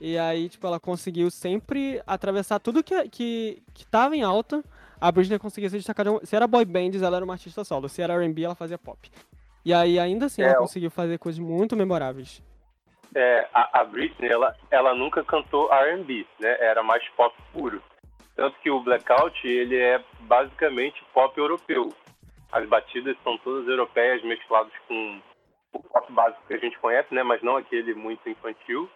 [0.06, 4.62] E aí, tipo, ela conseguiu sempre atravessar tudo que, que, que tava em alta.
[5.00, 6.06] A Britney conseguia se destacar.
[6.06, 6.28] De.
[6.28, 7.88] Se era boy bands, ela era uma artista solo.
[7.88, 9.10] Se era R&B, ela fazia pop.
[9.63, 12.44] E aí, ainda assim, É, ela conseguiu fazer coisas muito memoráveis.
[13.16, 16.58] É, a, a Britney, ela, ela nunca cantou R&B, né?
[16.60, 17.82] Era mais pop puro.
[18.36, 21.94] Tanto que o Blackout, ele é basicamente pop europeu.
[22.52, 25.22] As batidas são todas europeias mescladas com
[25.72, 27.24] o pop básico que a gente conhece, né?
[27.24, 28.89] Mas não aquele muito infantil,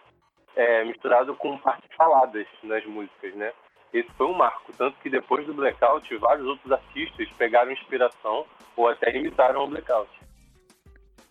[0.58, 3.52] é, misturado com partes faladas nas músicas, né?
[3.94, 8.44] Esse foi um marco, tanto que depois do Blackout, vários outros artistas pegaram inspiração
[8.76, 10.10] ou até imitaram o Blackout.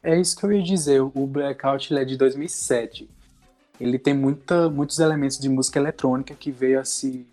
[0.02, 1.02] É isso que eu ia dizer.
[1.02, 3.10] O Blackout é de 2007.
[3.80, 7.28] Ele tem muita, muitos elementos de música eletrônica que veio a se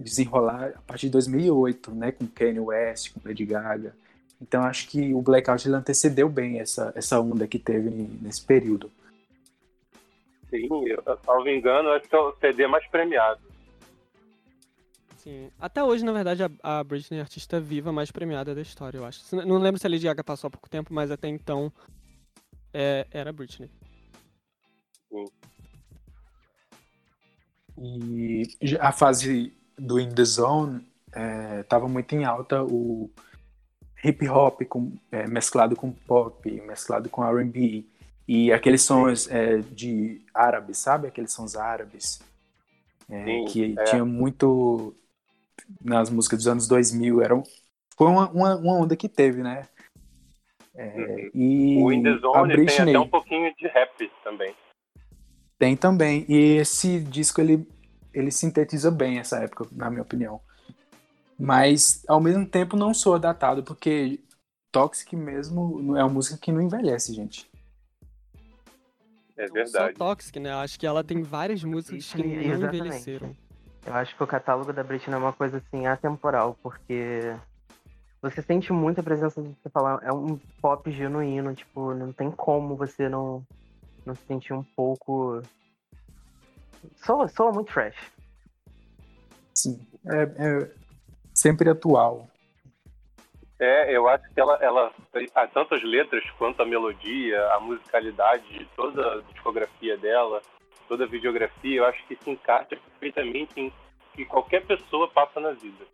[0.00, 2.10] desenrolar a partir de 2008, né?
[2.10, 3.94] Com Kanye West, com Lady Gaga.
[4.40, 7.90] Então acho que o Blackout ele antecedeu bem essa, essa onda que teve
[8.22, 8.90] nesse período.
[10.50, 13.40] Sim, eu, salvo engano, acho que é o CD mais premiado.
[15.16, 15.50] Sim.
[15.60, 18.98] Até hoje, na verdade, a, a Britney é a artista viva mais premiada da história,
[18.98, 19.20] eu acho.
[19.34, 21.72] Não lembro se a Lady Gaga passou há pouco tempo, mas até então
[22.72, 23.70] é, era a Britney.
[27.76, 33.10] E já a fase do In The Zone é, tava muito em alta o
[34.04, 37.84] hip hop com, é, mesclado com pop, mesclado com R&B.
[38.28, 41.08] E aqueles sons é, de árabes, sabe?
[41.08, 42.20] Aqueles sons árabes.
[43.10, 43.84] é, Sim, que é.
[43.84, 44.94] tinha muito
[45.82, 47.22] nas músicas dos anos 2000.
[47.22, 47.42] Era, um-
[47.96, 49.66] foi uma, uma, uma onda que teve, né?
[50.76, 54.54] É, e O In The a Zone tem até um pouquinho de rap também.
[55.58, 56.26] tem também.
[56.28, 57.66] E esse disco ele,
[58.12, 60.40] ele sintetiza bem essa época, na minha opinião.
[61.38, 64.20] Mas ao mesmo tempo não soa datado, porque
[64.70, 67.47] Toxic mesmo é uma música que não envelhece, gente.
[69.38, 69.96] É Não verdade.
[69.96, 70.52] Só Toxic, né?
[70.52, 72.76] Acho que ela tem várias músicas que Britney, não exatamente.
[72.76, 73.36] envelheceram.
[73.86, 77.34] Eu acho que o catálogo da Britney é uma coisa assim atemporal, porque
[78.20, 82.74] você sente muita presença de você falar, é um pop genuíno, tipo, não tem como
[82.74, 83.46] você não,
[84.04, 85.40] não se sentir um pouco.
[86.96, 87.96] Soa, soa muito fresh.
[89.54, 90.70] Sim, é, é
[91.32, 92.28] sempre atual.
[93.58, 94.92] É, eu acho que ela, ela
[95.34, 100.40] há tanto as letras quanto a melodia, a musicalidade de toda a discografia dela,
[100.86, 103.72] toda a videografia, eu acho que se encaixa perfeitamente em
[104.14, 105.84] que qualquer pessoa passa na vida.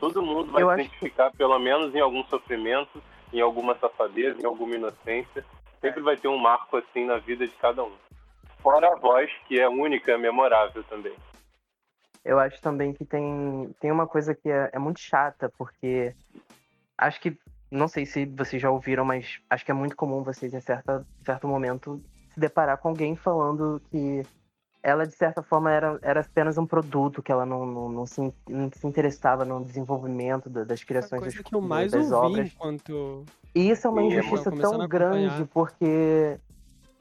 [0.00, 3.00] Todo mundo vai Eu se identificar, pelo menos, em algum sofrimento,
[3.32, 5.44] em alguma safadeza, em alguma inocência.
[5.80, 7.92] Sempre vai ter um marco assim na vida de cada um.
[8.58, 11.14] Fora a voz, que é única, memorável também.
[12.24, 16.14] Eu acho também que tem, tem uma coisa que é, é muito chata, porque
[16.98, 17.38] acho que,
[17.70, 21.06] não sei se vocês já ouviram, mas acho que é muito comum vocês, em certa,
[21.24, 22.02] certo momento,
[22.32, 24.22] se deparar com alguém falando que
[24.82, 28.20] ela, de certa forma, era, era apenas um produto, que ela não, não, não, se,
[28.48, 32.26] não se interessava no desenvolvimento da- das criações coisa das, que eu mais das ouvi
[32.26, 32.52] obras.
[32.52, 33.24] enquanto.
[33.54, 36.38] E isso é uma injustiça tão grande, porque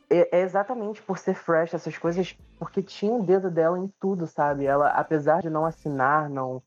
[0.09, 4.27] é, é exatamente por ser fresh essas coisas, porque tinha o dedo dela em tudo,
[4.27, 4.65] sabe?
[4.65, 6.61] Ela, apesar de não assinar, não,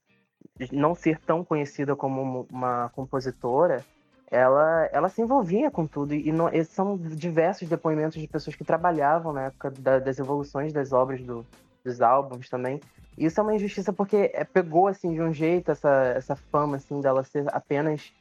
[0.73, 3.85] não ser tão conhecida como uma compositora,
[4.31, 6.15] ela, ela se envolvia com tudo.
[6.15, 10.73] E, não, esses são diversos depoimentos de pessoas que trabalhavam na época da, das evoluções
[10.73, 11.45] das obras do,
[11.85, 12.81] dos álbuns também.
[13.17, 16.77] E isso é uma injustiça porque é, pegou, assim, de um jeito essa, essa fama,
[16.77, 18.13] assim, dela ser apenas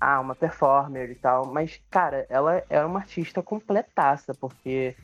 [0.00, 1.46] ah, uma performer e tal.
[1.46, 4.96] Mas, cara, ela é uma artista completaça, porque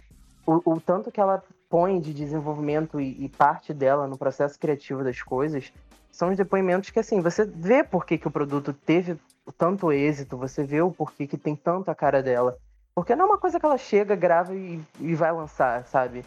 [0.46, 5.04] o, o tanto que ela põe de desenvolvimento e, e, parte dela no processo criativo
[5.04, 5.72] das coisas
[6.16, 9.18] são os depoimentos que, assim, você vê por que, que o produto teve
[9.58, 12.56] tanto êxito, você vê o porquê que tem tanto a cara dela.
[12.94, 16.24] Porque não é uma coisa que ela chega, grava e, e vai lançar, sabe?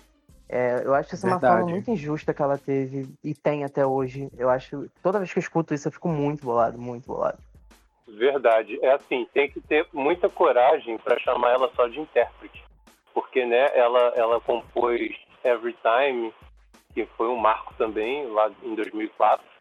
[0.47, 1.43] É, eu acho isso Verdade.
[1.43, 4.29] uma forma muito injusta que ela teve e tem até hoje.
[4.37, 4.87] Eu acho.
[5.01, 7.39] Toda vez que eu escuto isso, eu fico muito bolado, muito bolado.
[8.07, 8.77] Verdade.
[8.83, 12.63] É assim, tem que ter muita coragem para chamar ela só de intérprete.
[13.11, 16.31] Porque, né, ela, ela compôs Every Time,
[16.93, 19.58] que foi um marco também, lá em 2004.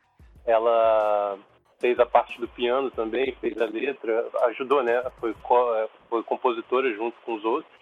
[0.49, 1.39] Ela
[1.79, 5.03] fez a parte do piano também, fez a letra, ajudou, né?
[5.21, 5.35] Foi,
[6.09, 7.73] foi compositora junto com os outros.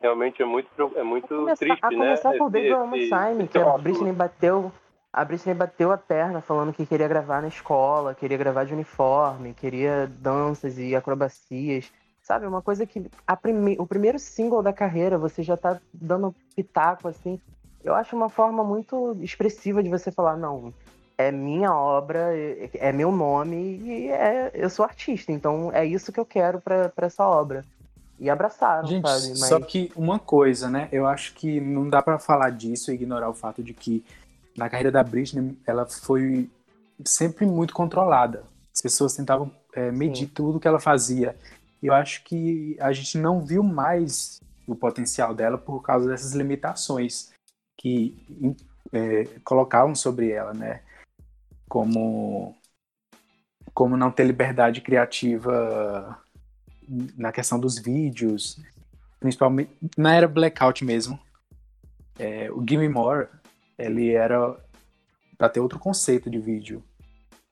[0.00, 1.96] Realmente é muito, é muito começar, triste, a né?
[1.96, 4.70] começar por Baby One Time, que a Britney bateu,
[5.10, 9.54] a Britney bateu a perna falando que queria gravar na escola, queria gravar de uniforme,
[9.54, 11.90] queria danças e acrobacias.
[12.20, 13.76] Sabe, uma coisa que a prime...
[13.78, 17.40] o primeiro single da carreira você já tá dando pitaco assim.
[17.82, 20.74] Eu acho uma forma muito expressiva de você falar, não,
[21.18, 22.30] é minha obra,
[22.74, 26.92] é, meu nome e é, eu sou artista, então é isso que eu quero para
[26.98, 27.64] essa obra.
[28.18, 29.28] E abraçaram, Gente, sabe?
[29.28, 29.48] Mas...
[29.48, 30.88] Só que uma coisa, né?
[30.90, 34.04] Eu acho que não dá para falar disso e ignorar o fato de que
[34.56, 36.48] na carreira da Britney ela foi
[37.04, 38.44] sempre muito controlada.
[38.74, 40.32] As pessoas tentavam é, medir Sim.
[40.34, 41.36] tudo que ela fazia.
[41.82, 46.32] E eu acho que a gente não viu mais o potencial dela por causa dessas
[46.32, 47.30] limitações
[47.76, 48.16] que
[48.92, 50.80] é, colocavam sobre ela, né?
[51.68, 52.54] Como
[53.74, 56.18] como não ter liberdade criativa
[57.16, 58.58] na questão dos vídeos,
[59.20, 61.18] principalmente na era blackout mesmo.
[62.18, 63.28] É, o Gimme More,
[63.76, 64.56] ele era
[65.36, 66.82] para ter outro conceito de vídeo.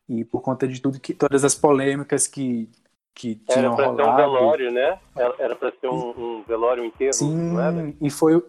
[0.09, 2.71] E por conta de tudo que todas as polêmicas que
[3.15, 4.01] que tinham era rolado.
[4.01, 4.99] Era para ser um velório, né?
[5.39, 7.55] Era para ser um, um, velório inteiro, Sim,
[8.01, 8.45] e foi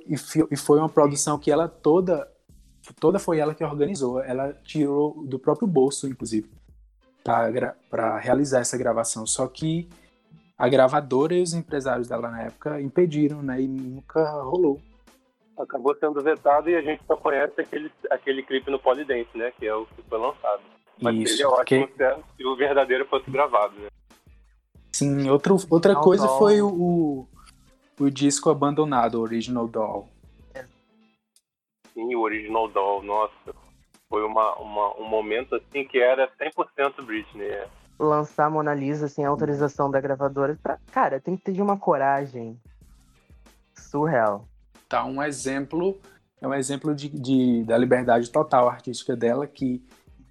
[0.49, 2.27] e foi uma produção que ela toda
[2.93, 4.21] toda foi ela que organizou.
[4.21, 6.49] Ela tirou do próprio bolso, inclusive,
[7.23, 9.25] para realizar essa gravação.
[9.25, 9.89] Só que
[10.57, 13.61] a gravadora e os empresários dela na época impediram, né?
[13.61, 14.79] E nunca rolou.
[15.57, 19.51] Acabou sendo vetado e a gente só conhece aquele, aquele clipe no Polydance, né?
[19.57, 20.61] Que é o que foi lançado.
[21.01, 22.15] Mas Isso, seria ótimo porque...
[22.37, 23.87] se o verdadeiro fosse gravado, né?
[24.91, 27.27] Sim, outro, outra coisa foi o, o,
[27.99, 30.09] o disco abandonado, o Original Doll
[31.95, 33.55] assim, o Original Doll, nossa,
[34.09, 37.47] foi uma, uma, um momento assim que era 100% Britney.
[37.47, 37.67] É.
[37.97, 40.77] Lançar Mona Lisa sem autorização da gravadora, pra...
[40.91, 42.59] cara, tem que ter de uma coragem
[43.73, 44.45] surreal.
[44.89, 45.97] Tá, um exemplo,
[46.41, 49.81] é um exemplo de, de, da liberdade total artística dela que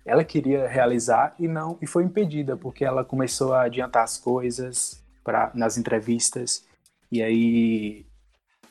[0.04, 5.02] ela queria realizar e não e foi impedida porque ela começou a adiantar as coisas
[5.24, 6.66] para nas entrevistas
[7.10, 8.06] e aí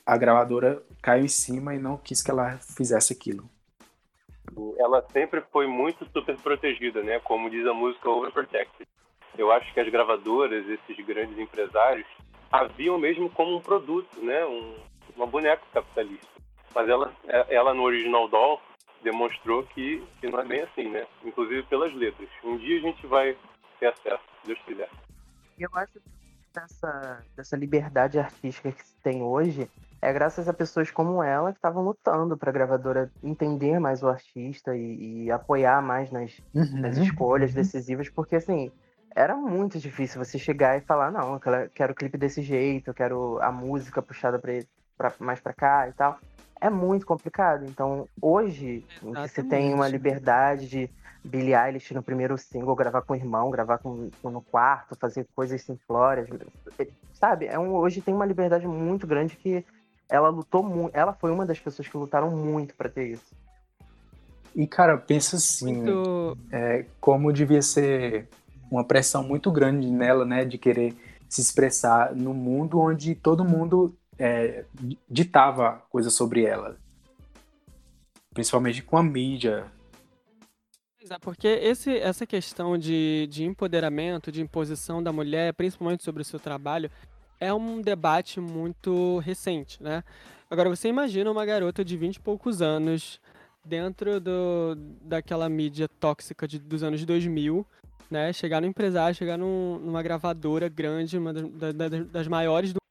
[0.06, 3.48] a gravadora caiu em cima e não quis que ela fizesse aquilo.
[4.78, 7.18] Ela sempre foi muito super protegida, né?
[7.20, 8.86] Como diz a música Overprotected.
[9.36, 12.06] Eu acho que as gravadoras, esses grandes empresários,
[12.52, 14.44] haviam mesmo como um produto, né?
[14.44, 14.76] Um,
[15.16, 16.28] uma boneca capitalista.
[16.74, 17.12] Mas ela,
[17.48, 18.60] ela no original Doll
[19.02, 21.06] demonstrou que, que não é bem assim, né?
[21.24, 22.28] Inclusive pelas letras.
[22.44, 23.36] Um dia a gente vai
[23.80, 24.90] ter acesso, se Deus quiser.
[25.58, 26.13] Eu acho que
[26.54, 29.68] dessa, dessa liberdade artística que se tem hoje
[30.00, 34.08] é graças a pessoas como ela que estavam lutando para a gravadora entender mais o
[34.08, 36.80] artista e, e apoiar mais nas, uhum.
[36.80, 37.56] nas escolhas uhum.
[37.56, 38.70] decisivas, porque assim
[39.14, 42.94] era muito difícil você chegar e falar não, eu quero o clipe desse jeito, eu
[42.94, 46.18] quero a música puxada para mais para cá e tal.
[46.60, 47.64] É muito complicado.
[47.64, 50.90] Então hoje você tem uma liberdade de
[51.24, 55.26] Billie Eilish no primeiro single gravar com o irmão, gravar com, com no quarto, fazer
[55.34, 56.28] coisas simplórias,
[57.14, 57.46] sabe?
[57.46, 59.64] É um, hoje tem uma liberdade muito grande que
[60.08, 60.94] ela lutou muito.
[60.94, 63.34] Ela foi uma das pessoas que lutaram muito para ter isso.
[64.54, 66.38] E, cara, pensa assim, muito...
[66.52, 68.28] é, como devia ser
[68.70, 70.94] uma pressão muito grande nela, né, de querer
[71.28, 74.64] se expressar no mundo onde todo mundo é,
[75.10, 76.76] ditava coisas sobre ela.
[78.32, 79.66] Principalmente com a mídia.
[81.20, 86.40] Porque esse, essa questão de, de empoderamento, de imposição da mulher, principalmente sobre o seu
[86.40, 86.90] trabalho,
[87.38, 90.02] é um debate muito recente, né?
[90.50, 93.20] Agora, você imagina uma garota de 20 e poucos anos
[93.64, 97.66] dentro do, daquela mídia tóxica de, dos anos 2000,
[98.10, 98.32] né?
[98.32, 102.83] Chegar no empresário, chegar num, numa gravadora grande, uma das, das, das maiores do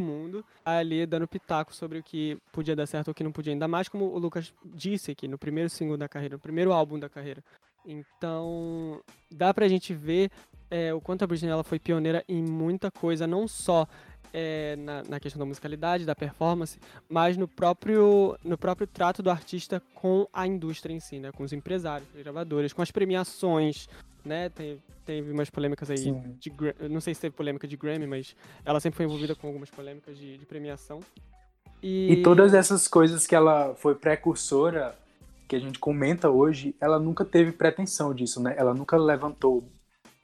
[0.00, 3.52] mundo, ali dando pitaco sobre o que podia dar certo ou o que não podia.
[3.52, 6.98] Ainda mais como o Lucas disse aqui, no primeiro single da carreira, no primeiro álbum
[6.98, 7.42] da carreira.
[7.86, 10.30] Então, dá pra gente ver
[10.70, 13.86] é, o quanto a Britney ela foi pioneira em muita coisa, não só
[14.36, 16.76] é, na, na, questão da musicalidade, da performance,
[17.08, 21.30] mas no próprio, no próprio trato do artista com a indústria em si, né?
[21.30, 23.88] Com os empresários, os gravadores, com as premiações,
[24.24, 24.48] né?
[24.48, 26.36] Tem, teve umas polêmicas aí Sim.
[26.40, 26.52] de
[26.90, 30.18] não sei se teve polêmica de Grammy, mas ela sempre foi envolvida com algumas polêmicas
[30.18, 30.98] de, de premiação.
[31.80, 32.14] E...
[32.14, 34.98] e todas essas coisas que ela foi precursora,
[35.46, 38.54] que a gente comenta hoje, ela nunca teve pretensão disso, né?
[38.58, 39.62] Ela nunca levantou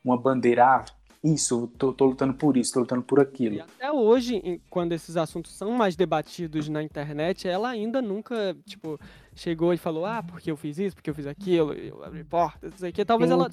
[0.05, 0.85] uma bandeira, ah,
[1.23, 3.57] isso, tô, tô, lutando por isso, tô lutando por aquilo.
[3.57, 8.99] E até hoje, quando esses assuntos são mais debatidos na internet, ela ainda nunca, tipo,
[9.35, 12.75] chegou e falou, ah, porque eu fiz isso, porque eu fiz aquilo, eu abri portas,
[12.75, 13.05] isso aqui.
[13.05, 13.51] Talvez Sim, ela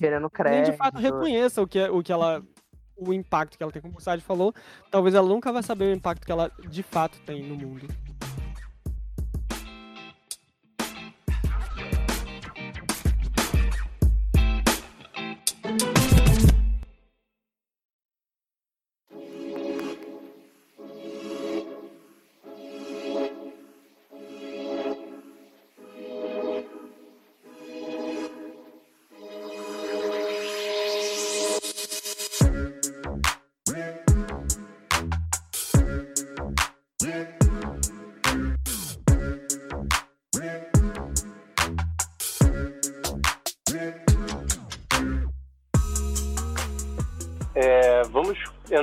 [0.50, 2.42] nem de fato reconheça o que, o que ela.
[2.98, 4.54] o impacto que ela tem, como o Sade falou.
[4.90, 7.86] Talvez ela nunca vai saber o impacto que ela de fato tem no mundo.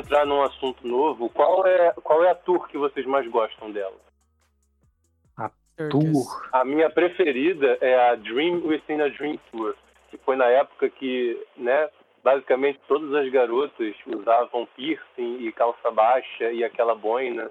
[0.04, 3.96] Entrar num assunto novo, qual é, qual é a tour que vocês mais gostam dela?
[5.36, 5.50] A
[5.90, 6.48] tour?
[6.52, 9.74] A minha preferida é a Dream Within a Dream Tour,
[10.10, 11.88] que foi na época que, né,
[12.22, 17.50] basicamente todas as garotas usavam piercing e calça baixa e aquela boina.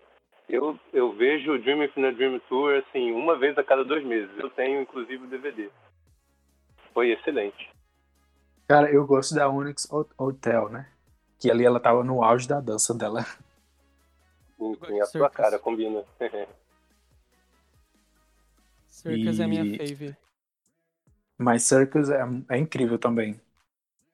[0.49, 4.29] Eu, eu vejo o Dream a Dream Tour, assim, uma vez a cada dois meses.
[4.37, 5.69] Eu tenho, inclusive, o DVD.
[6.93, 7.71] Foi excelente.
[8.67, 10.87] Cara, eu gosto da Onyx Hotel, né?
[11.43, 13.25] que ali ela tava no auge da dança dela.
[14.57, 16.05] Sim, a sua cara combina.
[18.87, 19.41] Circus e...
[19.41, 20.15] é minha fave.
[21.37, 23.41] Mas Circus é, é incrível também.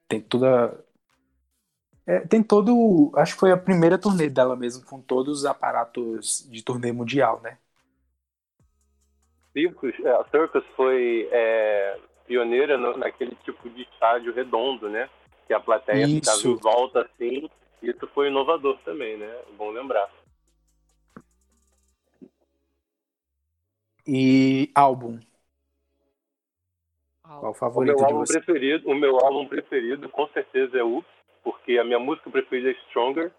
[0.08, 0.84] Tem toda.
[2.10, 3.12] É, tem todo.
[3.16, 7.40] Acho que foi a primeira turnê dela mesmo, com todos os aparatos de turnê mundial,
[7.44, 7.58] né?
[9.54, 15.10] Circus, é, a Circus foi é, pioneira no, naquele tipo de estádio redondo, né?
[15.50, 16.32] que a plateia isso.
[16.32, 17.50] ficava em volta assim.
[17.82, 19.42] Isso foi inovador também, né?
[19.58, 20.08] Bom lembrar.
[24.06, 25.20] E álbum?
[27.24, 31.10] Qual o favorito o meu álbum preferido, o meu álbum preferido com certeza é Ups,
[31.44, 33.32] porque a minha música preferida é Stronger.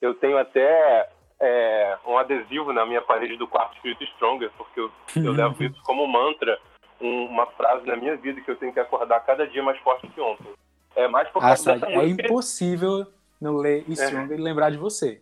[0.00, 1.08] Eu tenho até
[1.40, 5.80] é, um adesivo na minha parede do quarto escrito Stronger, porque eu, eu levo isso
[5.82, 6.58] como mantra,
[7.00, 10.08] um, uma frase na minha vida que eu tenho que acordar cada dia mais forte
[10.08, 10.52] que ontem.
[10.96, 13.06] É mais por causa ah, dessa É impossível
[13.40, 14.36] não ler Strong é.
[14.36, 15.20] e lembrar de você.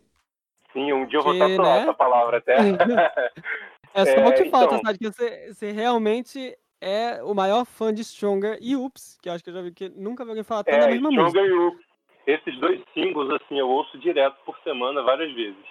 [0.73, 1.83] Sim, um dia eu vou tatuar né?
[1.83, 2.57] essa palavra até.
[3.95, 4.81] é só o que é, falta, então...
[4.87, 4.99] sabe?
[4.99, 9.45] Que você, você realmente é o maior fã de Stronger e Ups, que eu acho
[9.45, 11.57] que eu já vi que nunca vi alguém falar tanto é, da mesma Stronger música.
[11.57, 11.92] e Ups.
[12.27, 15.65] Esses dois singles, assim, eu ouço direto por semana, várias vezes.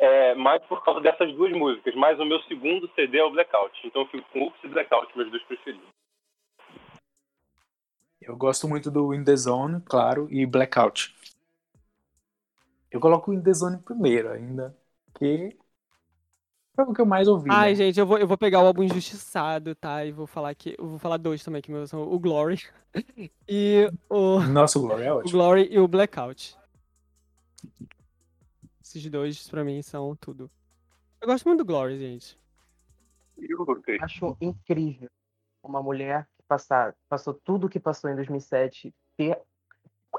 [0.00, 3.74] É, mais por causa dessas duas músicas, mas o meu segundo CD é o Blackout.
[3.84, 5.88] Então eu fico com Ups e Blackout, meus dois preferidos.
[8.20, 11.14] Eu gosto muito do In The Zone, claro, e Blackout.
[12.90, 14.76] Eu coloco o In The Zone primeiro ainda,
[15.18, 15.56] que
[16.84, 17.50] foi o que eu mais ouvi.
[17.50, 17.74] Ai, né?
[17.74, 20.04] gente, eu vou, eu vou pegar o álbum Injustiçado, tá?
[20.04, 22.62] E vou falar que eu vou falar dois também, que são o Glory
[23.48, 25.28] e o Nossa, o Glory é ótimo.
[25.28, 26.56] O Glory e o Blackout.
[28.80, 30.48] Esses dois pra mim são tudo.
[31.20, 32.38] Eu gosto muito do Glory, gente.
[33.36, 33.66] Eu
[34.00, 35.08] acho incrível
[35.62, 39.38] uma mulher passar, passou tudo o que passou em 2007, ter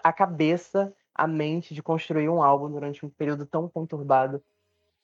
[0.04, 4.44] a cabeça, a mente de construir um álbum durante um período tão conturbado.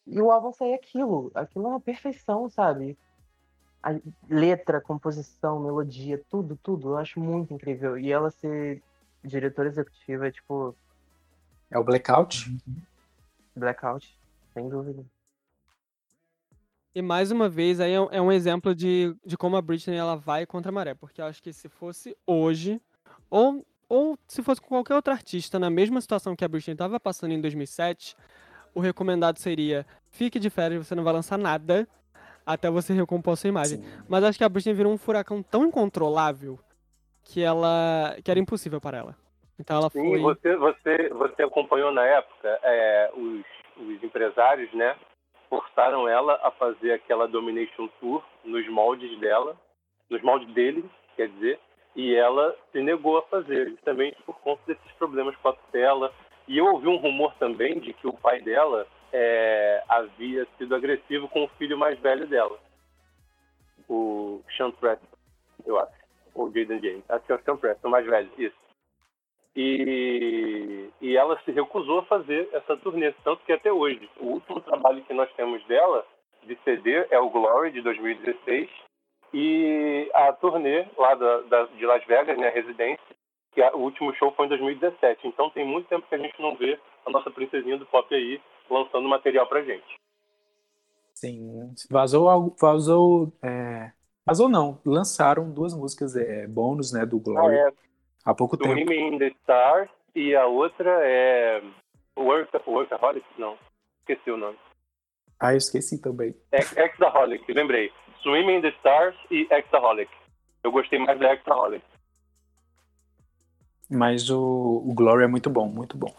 [0.08, 1.32] E o álbum sair aquilo.
[1.34, 2.98] Aquilo é uma perfeição, sabe?
[3.82, 3.96] A
[4.30, 6.90] letra, composição, melodia, tudo, tudo.
[6.90, 7.98] Eu acho muito incrível.
[7.98, 8.82] E ela ser
[9.24, 10.76] diretora executiva, tipo.
[11.72, 12.56] É o Blackout?
[13.56, 14.16] Blackout,
[14.54, 15.04] sem dúvida.
[16.94, 20.16] E mais uma vez, aí é, é um exemplo de, de como a Britney ela
[20.16, 20.94] vai contra a maré.
[20.94, 22.80] Porque eu acho que se fosse hoje,
[23.30, 26.98] ou, ou se fosse com qualquer outro artista na mesma situação que a Britney estava
[26.98, 28.16] passando em 2007,
[28.76, 31.88] o recomendado seria: fique de férias, você não vai lançar nada
[32.46, 33.80] até você recompor sua imagem.
[33.80, 34.04] Sim.
[34.08, 36.60] Mas acho que a Britney virou um furacão tão incontrolável
[37.24, 39.16] que ela que era impossível para ela.
[39.60, 40.20] Então ela Sim, foi.
[40.22, 43.44] você, você, você acompanhou na época é, os,
[43.78, 44.96] os empresários, né?
[45.50, 49.56] Forçaram ela a fazer aquela Domination Tour nos moldes dela,
[50.10, 50.84] nos moldes dele,
[51.16, 51.60] quer dizer,
[51.96, 56.12] e ela se negou a fazer, justamente por conta desses problemas com a tutela.
[56.48, 61.28] E eu ouvi um rumor também de que o pai dela é, havia sido agressivo
[61.30, 62.60] com o filho mais velho dela,
[63.90, 65.06] o Sean Preston,
[65.66, 65.94] eu acho,
[66.34, 67.04] ou Jaden James.
[67.10, 68.66] Acho que é o Sean Preston, o mais velho, isso.
[69.56, 74.60] E, e ela se recusou a fazer essa turnê, tanto que até hoje, o último
[74.62, 76.06] trabalho que nós temos dela,
[76.44, 78.70] de CD, é o Glory, de 2016,
[79.34, 83.16] e a turnê lá da, da, de Las Vegas, né, a residência,
[83.56, 85.28] que a, o último show foi em 2017.
[85.28, 88.40] Então tem muito tempo que a gente não vê a nossa princesinha do pop aí
[88.70, 89.96] lançando material pra gente.
[91.14, 93.92] Sim, vazou algo, vazou, é,
[94.26, 97.74] vazou não, lançaram duas músicas é, bônus, né, do Glory, Ah, é,
[98.26, 98.74] há pouco tempo.
[98.74, 101.64] Swimming in the Stars e a outra é
[102.18, 103.26] Work, Workaholic?
[103.38, 103.58] Não,
[104.02, 104.58] esqueci o nome.
[105.40, 106.36] Ah, eu esqueci também.
[106.52, 107.92] Ex- Exaholic, lembrei.
[108.22, 110.12] Swimming in the Stars e Exaholic.
[110.64, 111.84] Eu gostei mais da Exaholic.
[113.90, 114.40] Mas o,
[114.86, 116.14] o Glory é muito bom, muito bom.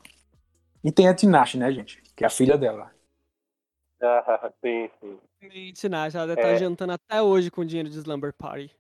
[0.84, 2.00] E tem a Tinashe, né, gente?
[2.14, 2.90] Que é a filha dela.
[4.00, 5.18] Ah, sim, sim.
[5.40, 6.08] Realmente, né?
[6.14, 6.56] Ela deve estar É.
[6.56, 8.70] jantando até hoje com o dinheiro de Slumber Party.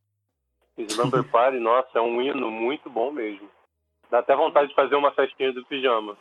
[0.78, 3.48] Slumber Party, nossa, é um hino muito bom mesmo.
[4.10, 6.16] Dá até vontade de fazer uma festinha do pijama.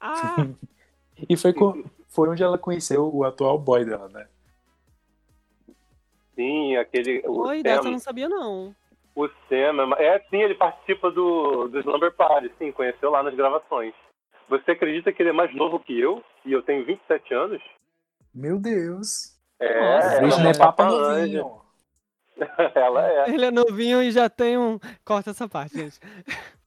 [0.00, 0.34] Ah!
[1.28, 1.76] E foi, co-
[2.06, 4.28] foi onde ela conheceu o atual boy dela, né?
[6.36, 7.26] Sim, aquele.
[7.26, 8.72] Oi, dessa eu não sabia, não.
[9.24, 9.94] O Sam.
[9.98, 13.92] É, sim, ele participa do, do Slumber Party, sim, conheceu lá nas gravações.
[14.48, 16.22] Você acredita que ele é mais novo que eu?
[16.44, 17.62] E eu tenho 27 anos?
[18.32, 19.36] Meu Deus.
[19.60, 20.16] É, Nossa.
[20.16, 21.60] ela é uma Papa novinho.
[22.74, 23.30] ela é.
[23.30, 24.78] Ele é novinho e já tem um.
[25.04, 25.98] Corta essa parte, gente.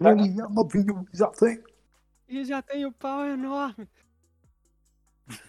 [0.00, 1.62] Ele é novinho, já tem.
[2.28, 3.88] E já tem o pau enorme.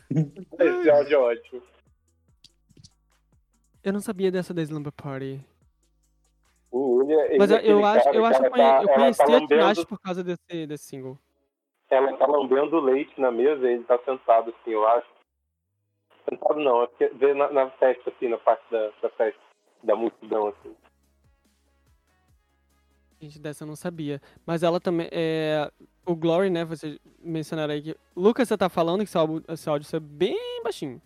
[0.10, 1.62] Esse áudio é ótimo.
[3.84, 5.45] Eu não sabia dessa da Slumber Party.
[6.72, 7.03] O
[7.38, 9.26] Mas é eu, aquele acho, cara eu que acho que eu tá- eu ela conheci
[9.26, 11.17] tá a Tinashe por causa desse, desse single.
[11.89, 15.07] Ela tá lambendo leite na mesa e ele tá sentado assim, eu acho.
[16.30, 19.39] Sentado não, é vê na, na festa, assim, na parte da, da festa,
[19.84, 20.76] da multidão, assim.
[23.20, 24.22] Gente, dessa eu não sabia.
[24.45, 25.09] Mas ela também.
[25.11, 25.70] É...
[26.05, 26.63] O Glory, né?
[26.65, 27.97] Você mencionaram aí que.
[28.15, 31.01] Lucas, você tá falando que esse áudio, esse áudio é bem baixinho.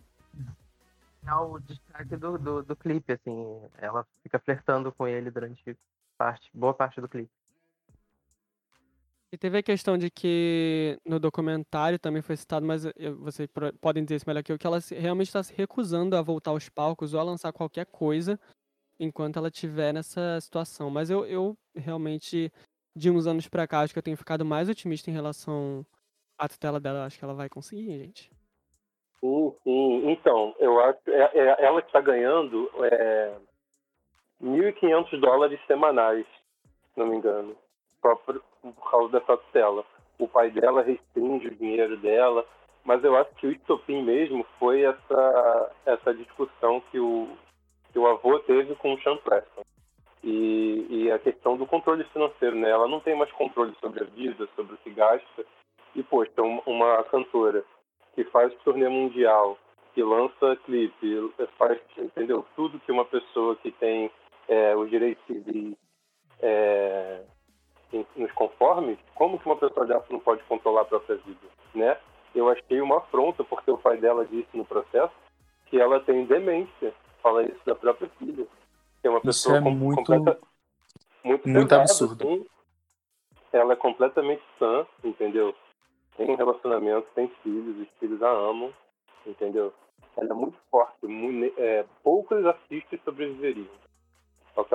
[1.25, 3.61] É o destaque do, do, do clipe, assim.
[3.77, 5.77] Ela fica flertando com ele durante
[6.17, 7.31] parte, boa parte do clipe.
[9.31, 12.83] E teve a questão de que no documentário também foi citado, mas
[13.17, 13.49] vocês
[13.81, 16.69] podem dizer isso melhor que eu, que ela realmente está se recusando a voltar aos
[16.69, 18.39] palcos ou a lançar qualquer coisa
[18.99, 20.91] enquanto ela estiver nessa situação.
[20.91, 22.51] Mas eu, eu realmente,
[22.95, 25.83] de uns anos pra cá, acho que eu tenho ficado mais otimista em relação
[26.37, 27.03] à tutela dela.
[27.03, 28.31] Acho que ela vai conseguir, gente.
[29.23, 30.11] Sim, sim.
[30.11, 33.33] Então, eu acho é, é ela que está ganhando é,
[34.43, 36.25] 1.500 dólares semanais,
[36.93, 37.55] se não me engano,
[38.01, 39.85] por, por causa dessa tutela.
[40.19, 42.45] O pai dela restringe o dinheiro dela,
[42.83, 47.29] mas eu acho que o estopim mesmo foi essa, essa discussão que o,
[47.93, 49.61] que o avô teve com o Sean Preston.
[50.21, 52.69] E, e a questão do controle financeiro, né?
[52.69, 55.45] Ela não tem mais controle sobre a vida, sobre o que gasta.
[55.95, 57.63] E, poxa, uma, uma cantora
[58.15, 59.57] que faz turnê mundial,
[59.93, 62.45] que lança clipe, faz, entendeu?
[62.55, 64.11] Tudo que uma pessoa que tem
[64.47, 65.75] é, os direitos civis
[66.41, 67.23] é,
[68.15, 71.97] nos conformes, como que uma pessoa dessa não pode controlar a própria vida, né?
[72.35, 75.13] Eu achei uma afronta, porque o pai dela disse no processo
[75.67, 78.47] que ela tem demência, fala isso da própria filha.
[79.01, 80.39] Que é uma Isso pessoa é com- muito- completa-
[81.23, 82.23] muito, muito absurdo.
[82.23, 82.45] assim.
[83.51, 85.53] Ela é completamente sã, entendeu?
[86.17, 88.71] Tem relacionamento, tem filhos, os filhos a amam,
[89.25, 89.73] entendeu?
[90.15, 93.67] Ela é muito forte, mu- é, poucos artistas sobreviveriam.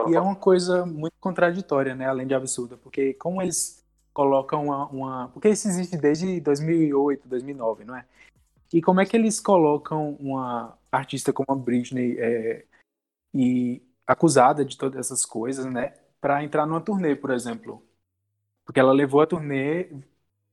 [0.08, 2.06] E é uma coisa muito contraditória, né?
[2.06, 7.84] Além de absurda, porque como eles colocam uma, uma- porque isso existe desde 2008, 2009,
[7.84, 8.04] não é?
[8.72, 12.66] E como é que eles colocam uma artista como a Britney é,
[13.34, 15.94] e acusada de todas essas coisas, né?
[16.20, 17.82] Para entrar numa turnê, por exemplo,
[18.64, 19.90] porque ela levou a turnê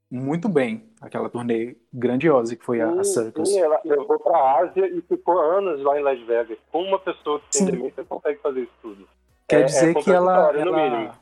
[0.10, 3.49] muito bem, aquela turnê grandiosa que foi a, a Sim, Circus.
[3.49, 6.58] sim, ela levou pra Ásia e ficou anos lá em Las Vegas.
[6.72, 9.08] Como uma pessoa que tem demência consegue fazer isso tudo?
[9.47, 11.20] Quer É- é dizer que ela, ela,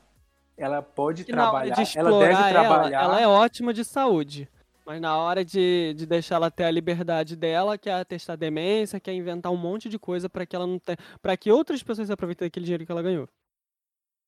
[0.56, 3.02] ela pode Que trabalhar, de ela deve ela, trabalhar.
[3.04, 4.48] ela é ótima de saúde.
[4.86, 9.14] Mas na hora de, de deixar ela ter a liberdade dela, quer testar demência, quer
[9.14, 12.12] inventar um monte de coisa pra que ela não tenha, para que outras pessoas se
[12.12, 13.26] aproveitem daquele dinheiro que ela ganhou.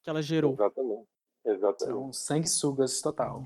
[0.03, 0.53] que ela gerou.
[0.55, 1.05] Exatamente.
[1.45, 1.85] Exatamente.
[1.99, 3.45] São sanguessugas total.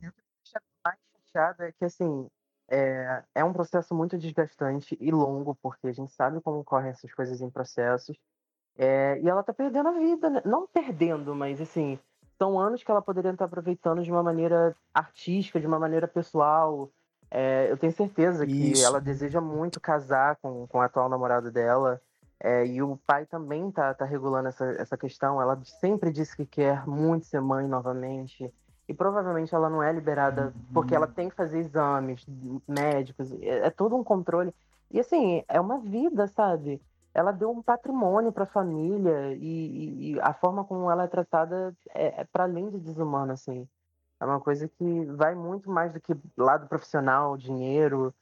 [0.00, 0.22] E o que
[0.54, 0.96] me mais
[1.28, 2.28] chateado é que, assim,
[2.68, 7.12] é, é um processo muito desgastante e longo, porque a gente sabe como correm essas
[7.14, 8.16] coisas em processos.
[8.76, 10.42] É, e ela tá perdendo a vida, né?
[10.44, 11.98] Não perdendo, mas, assim,
[12.38, 16.90] são anos que ela poderia estar aproveitando de uma maneira artística, de uma maneira pessoal.
[17.30, 18.86] É, eu tenho certeza que Isso.
[18.86, 22.00] ela deseja muito casar com, com o atual namorado dela.
[22.40, 25.42] É, e o pai também tá, tá regulando essa, essa questão.
[25.42, 28.52] Ela sempre disse que quer muito ser mãe novamente.
[28.88, 32.24] E provavelmente ela não é liberada porque ela tem que fazer exames
[32.66, 33.30] médicos.
[33.42, 34.52] É, todo um controle.
[34.90, 36.80] E assim, é uma vida, sabe?
[37.12, 41.08] Ela deu um patrimônio para a família e, e- e a forma como ela é
[41.08, 43.68] tratada é, é para além de desumana, assim.
[44.20, 48.14] É uma coisa que vai muito mais do que lado profissional, dinheiro.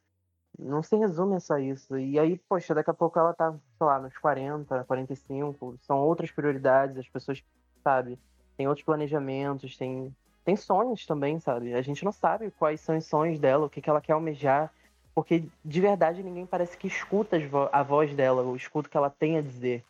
[0.59, 1.97] Não se resume a só isso.
[1.99, 5.77] E aí, poxa, daqui a pouco ela tá, sei lá, nos 40, 45.
[5.83, 7.43] São outras prioridades, as pessoas,
[7.85, 8.19] sabe,
[8.57, 10.15] tem outros planejamentos, tem,
[10.47, 11.75] tem sonhos também, sabe?
[11.75, 14.73] A gente não sabe quais são os sonhos dela, o que, que ela quer almejar.
[15.15, 17.37] Porque de verdade ninguém parece que escuta
[17.73, 19.85] a voz dela, ou escuta o que ela tem a dizer.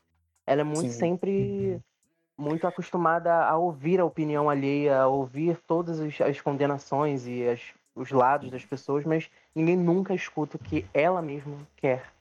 [0.46, 0.98] Ela é muito Sim.
[0.98, 1.80] sempre
[2.38, 7.74] muito acostumada a ouvir a opinião alheia, a ouvir todas as, as condenações e as-
[7.94, 12.12] os lados das pessoas, mas ninguém nunca escuta o que ela mesma quer.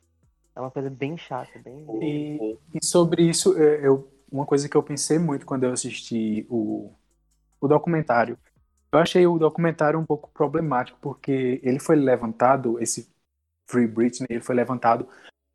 [0.55, 1.85] É uma coisa bem chata, bem.
[2.01, 6.45] E, e sobre isso, é, eu, uma coisa que eu pensei muito quando eu assisti
[6.49, 6.91] o,
[7.59, 8.37] o documentário,
[8.95, 13.09] eu achei o documentário um pouco problemático, porque ele foi levantado, esse
[13.67, 15.07] Free Britney, ele foi levantado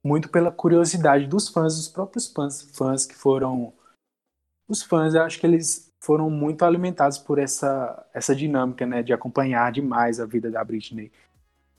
[0.05, 3.73] muito pela curiosidade dos fãs, dos próprios fãs, fãs que foram.
[4.69, 9.13] Os fãs, eu acho que eles foram muito alimentados por essa, essa dinâmica, né, de
[9.13, 11.11] acompanhar demais a vida da Britney.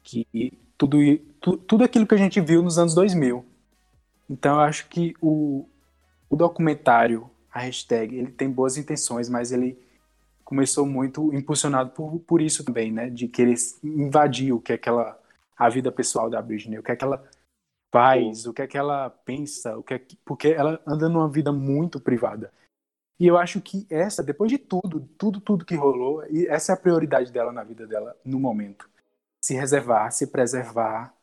[0.03, 0.25] Que
[0.77, 0.97] tudo,
[1.39, 3.45] tu, tudo aquilo que a gente viu nos anos 2000.
[4.27, 5.67] Então eu acho que o,
[6.27, 9.77] o documentário, a hashtag, ele tem boas intenções, mas ele
[10.51, 13.09] começou muito impulsionado por, por isso também, né?
[13.09, 15.17] De querer invadir o que é aquela
[15.55, 17.25] a vida pessoal da Britney, o que é que ela
[17.89, 21.29] faz, o que é que ela pensa, o que é que, porque ela anda numa
[21.29, 22.51] vida muito privada.
[23.17, 26.75] E eu acho que essa, depois de tudo, tudo, tudo que rolou, e essa é
[26.75, 28.89] a prioridade dela na vida dela no momento.
[29.41, 31.15] Se reservar, se preservar.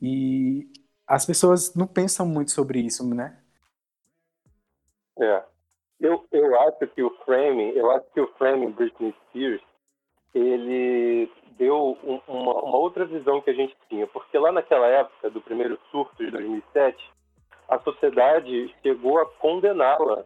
[0.00, 0.72] E
[1.06, 3.38] as pessoas não pensam muito sobre isso, né?
[5.18, 5.51] É.
[6.02, 9.62] Eu, eu acho que o frame, eu acho que o frame Britney Spears,
[10.34, 15.30] ele deu um- uma, uma outra visão que a gente tinha, porque lá naquela época
[15.30, 17.10] do primeiro surto de 2007,
[17.68, 20.24] a sociedade chegou a condená-la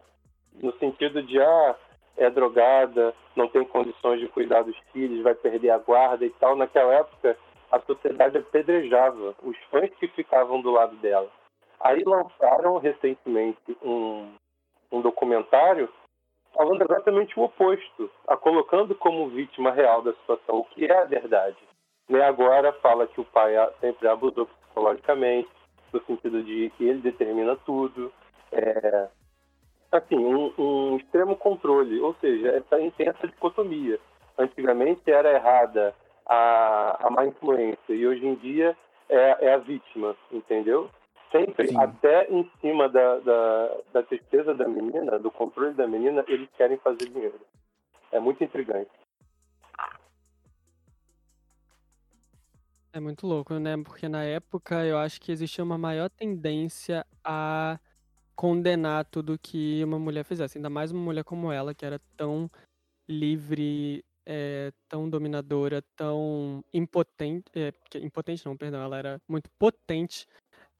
[0.61, 1.75] no sentido de ah,
[2.17, 6.55] é drogada, não tem condições de cuidar dos filhos, vai perder a guarda e tal.
[6.55, 7.37] Naquela época,
[7.71, 11.29] a sociedade apedrejava os fãs que ficavam do lado dela.
[11.79, 14.33] Aí lançaram recentemente um,
[14.91, 15.89] um documentário
[16.53, 21.05] falando exatamente o oposto, a colocando como vítima real da situação, o que é a
[21.05, 21.57] verdade.
[22.09, 22.21] Né?
[22.21, 25.49] Agora fala que o pai sempre abusou psicologicamente,
[25.93, 28.11] no sentido de que ele determina tudo.
[28.51, 29.07] É,
[29.91, 33.99] assim, um, um extremo controle, ou seja, essa intensa dicotomia.
[34.37, 35.93] Antigamente era errada
[36.25, 38.77] a, a má influência e hoje em dia
[39.09, 40.89] é, é a vítima, entendeu?
[41.31, 41.77] Sempre, Sim.
[41.77, 46.77] até em cima da, da, da tristeza da menina, do controle da menina, eles querem
[46.77, 47.39] fazer dinheiro.
[48.11, 48.89] É muito intrigante.
[52.93, 53.75] É muito louco, né?
[53.83, 57.77] Porque na época eu acho que existia uma maior tendência a
[58.35, 60.57] condenar tudo que uma mulher fizesse.
[60.57, 62.49] Ainda mais uma mulher como ela, que era tão
[63.07, 67.45] livre, é, tão dominadora, tão impotente.
[67.55, 70.25] é, impotente não, perdão, ela era muito potente.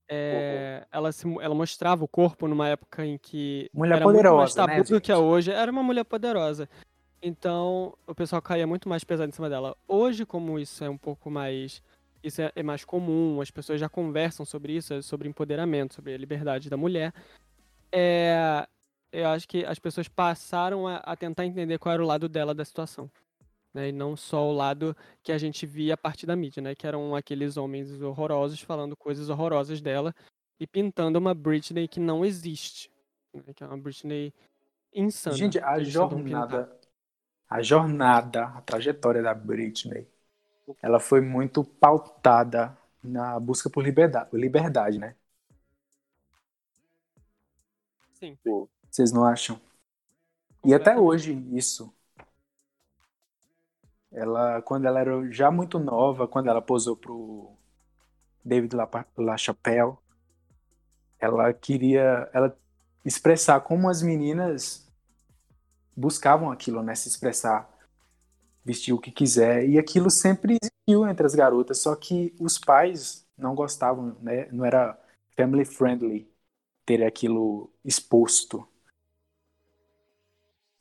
[0.09, 4.53] É, ela, se, ela mostrava o corpo numa época em que Mulher era muito mais
[4.53, 5.51] poderosa, tabu né, do que é hoje.
[5.51, 6.69] Era uma mulher poderosa.
[7.21, 9.75] Então, o pessoal caía muito mais pesado em cima dela.
[9.87, 11.81] Hoje, como isso é um pouco mais.
[12.23, 16.13] Isso é, é mais comum, as pessoas já conversam sobre isso, é sobre empoderamento, sobre
[16.13, 17.13] a liberdade da mulher.
[17.91, 18.67] É,
[19.11, 22.53] eu acho que as pessoas passaram a, a tentar entender qual era o lado dela
[22.53, 23.09] da situação.
[23.77, 23.89] Né?
[23.89, 26.73] E não só o lado que a gente via a partir da mídia, né?
[26.73, 30.15] Que eram aqueles homens horrorosos falando coisas horrorosas dela
[30.59, 32.89] e pintando uma Britney que não existe.
[33.31, 33.53] né?
[33.53, 34.33] Que é uma Britney
[34.91, 35.37] insana.
[35.37, 36.75] Gente, a jornada,
[37.47, 40.07] a jornada, a trajetória da Britney,
[40.81, 45.15] ela foi muito pautada na busca por liberdade, liberdade, né?
[48.13, 48.35] Sim.
[48.89, 49.61] Vocês não acham?
[50.65, 51.93] E até hoje isso.
[54.17, 57.51] Ela, quando ela era já muito nova, quando ela posou pro
[58.43, 59.97] David La- LaChapelle,
[61.19, 62.57] ela queria ela
[63.05, 64.87] expressar como as meninas
[65.95, 66.95] buscavam aquilo, né?
[66.95, 67.69] Se expressar,
[68.65, 69.67] vestir o que quiser.
[69.69, 74.47] E aquilo sempre existiu entre as garotas, só que os pais não gostavam, né?
[74.51, 74.99] Não era
[75.37, 76.31] family friendly
[76.85, 78.67] ter aquilo exposto.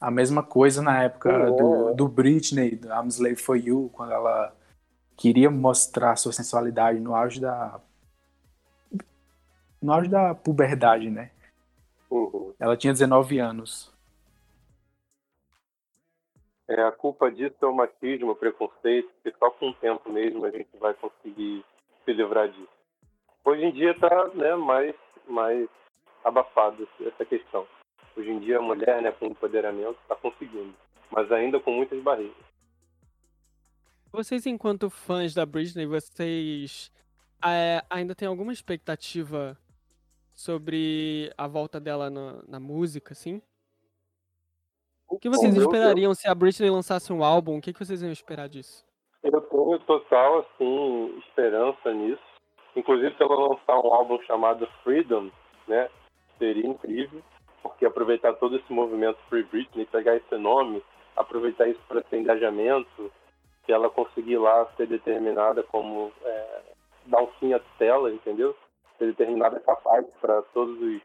[0.01, 1.57] A mesma coisa na época oh.
[1.57, 4.55] do, do Britney, do I'm Slave for You, quando ela
[5.17, 7.81] queria mostrar sua sensualidade no auge da
[9.81, 11.31] no auge da puberdade, né?
[12.11, 12.55] Uhum.
[12.59, 13.93] Ela tinha 19 anos.
[16.69, 20.45] É, a culpa disso é o machismo, o preconceito, que só com o tempo mesmo
[20.45, 21.65] a gente vai conseguir
[22.05, 22.69] se livrar disso.
[23.45, 24.95] Hoje em dia está né, mais,
[25.29, 25.69] mais
[26.25, 27.67] abafado essa questão.
[28.17, 30.75] Hoje em dia a mulher, né, com empoderamento, está conseguindo,
[31.11, 32.35] mas ainda com muitas barreiras.
[34.11, 36.91] Vocês, enquanto fãs da Britney, vocês
[37.45, 39.59] é, ainda têm alguma expectativa
[40.33, 43.43] sobre a volta dela na, na música, assim?
[45.09, 47.59] O que vocês esperariam se a Britney lançasse um álbum?
[47.59, 48.85] O que, vocês iam esperar disso?
[49.23, 52.23] Eu tenho total, assim, esperança nisso.
[52.75, 55.31] Inclusive, se ela lançar um álbum chamado Freedom,
[55.69, 55.89] né?
[56.39, 57.23] Seria incrível,
[57.63, 60.83] porque aproveitar todo esse movimento Free Britney, pegar esse nome,
[61.17, 63.13] aproveitar isso para ter engajamento,
[63.65, 66.63] que ela conseguir lá ser determinada como é,
[67.07, 68.57] dar um fim à tela, entendeu?
[68.99, 71.03] Ser determinada capaz para todos os,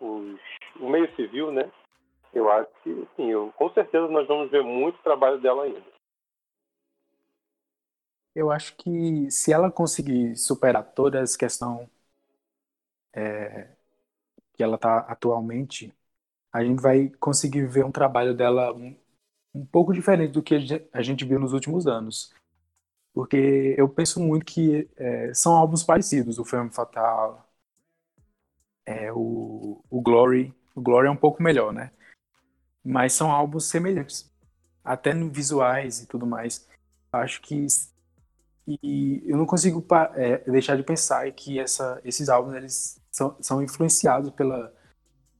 [0.00, 0.40] os,
[0.80, 1.70] o meio civil, né?
[2.32, 5.92] eu acho que, sim, eu, com certeza nós vamos ver muito trabalho dela ainda.
[8.34, 11.88] Eu acho que se ela conseguir superar toda essa questão
[13.14, 13.68] é,
[14.54, 15.92] que ela está atualmente,
[16.52, 18.96] a gente vai conseguir ver um trabalho dela um,
[19.54, 20.54] um pouco diferente do que
[20.92, 22.32] a gente viu nos últimos anos.
[23.14, 27.46] Porque eu penso muito que é, são álbuns parecidos, o Femme Fatal,
[28.86, 30.54] é, o, o Glory.
[30.74, 31.90] O Glory é um pouco melhor, né?
[32.84, 34.30] mas são álbuns semelhantes,
[34.84, 36.66] até no visuais e tudo mais.
[37.12, 37.66] Acho que
[38.66, 39.84] e eu não consigo
[40.14, 44.74] é, deixar de pensar que essa, esses álbuns eles são, são influenciados pela,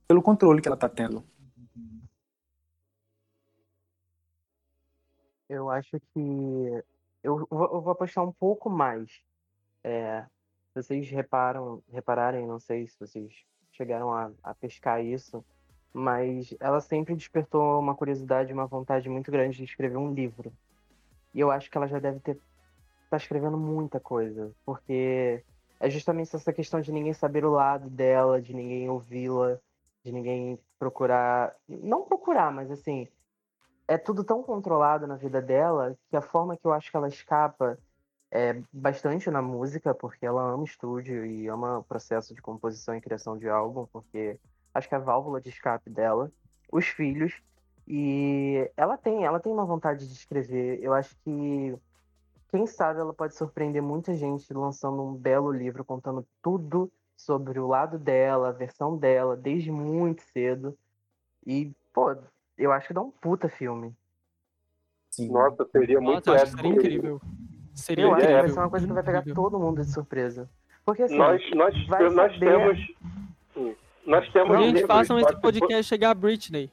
[0.07, 1.25] pelo controle que ela está tendo.
[5.49, 6.85] Eu acho que
[7.23, 9.11] eu, eu vou apostar um pouco mais.
[9.83, 10.25] É,
[10.75, 15.45] vocês reparam, repararem, não sei se vocês chegaram a, a pescar isso,
[15.93, 20.53] mas ela sempre despertou uma curiosidade, uma vontade muito grande de escrever um livro.
[21.35, 22.39] E eu acho que ela já deve ter
[23.11, 25.45] tá escrevendo muita coisa, porque
[25.83, 29.59] é justamente essa questão de ninguém saber o lado dela, de ninguém ouvi-la,
[30.05, 33.09] de ninguém procurar, não procurar, mas assim,
[33.89, 37.09] é tudo tão controlado na vida dela que a forma que eu acho que ela
[37.09, 37.77] escapa
[38.31, 43.01] é bastante na música, porque ela ama estúdio e ama o processo de composição e
[43.01, 44.39] criação de álbum, porque
[44.73, 46.31] acho que é a válvula de escape dela,
[46.71, 47.43] os filhos,
[47.89, 50.79] e ela tem, ela tem uma vontade de escrever.
[50.81, 51.77] Eu acho que
[52.53, 57.67] quem sabe ela pode surpreender muita gente lançando um belo livro contando tudo sobre o
[57.67, 60.77] lado dela, a versão dela, desde muito cedo.
[61.47, 62.15] E, pô,
[62.59, 63.95] eu acho que dá um puta filme.
[65.11, 65.31] Sim.
[65.31, 67.21] Nossa, seria muito Nossa, seria incrível.
[67.75, 70.49] Seria eu acho que vai ser uma coisa que vai pegar todo mundo de surpresa.
[70.85, 72.39] Porque assim, nós, nós, nós saber...
[72.39, 72.79] temos
[74.07, 76.71] nós temos Gente, livros, façam esse podcast chegar a Britney.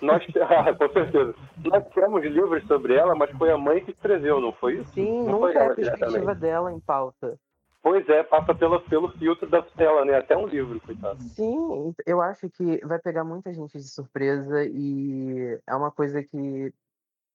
[0.00, 1.34] Nós, ah, com certeza.
[1.64, 4.92] Nós temos livros sobre ela, mas foi a mãe que escreveu, não foi isso?
[4.92, 7.38] Sim, não nunca é a perspectiva dela em pauta.
[7.82, 10.16] Pois é, passa pelo, pelo filtro da tela, né?
[10.16, 11.22] Até um livro, coitado.
[11.22, 16.74] Sim, eu acho que vai pegar muita gente de surpresa e é uma coisa que,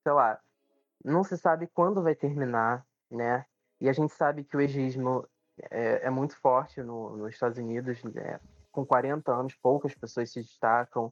[0.04, 0.38] sei lá,
[1.04, 3.46] não se sabe quando vai terminar, né?
[3.80, 5.26] E a gente sabe que o egismo
[5.70, 8.40] é, é muito forte no, nos Estados Unidos, né?
[8.72, 11.12] com 40 anos, poucas pessoas se destacam,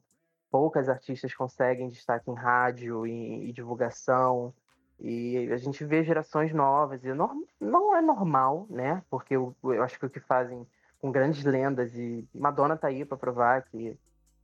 [0.50, 4.52] poucas artistas conseguem destaque em rádio e, divulgação.
[4.98, 9.02] E a gente vê gerações novas, e não, não é normal, né?
[9.08, 10.66] Porque eu, eu acho que o que fazem
[11.00, 13.98] com grandes lendas, e Madonna tá aí para provar que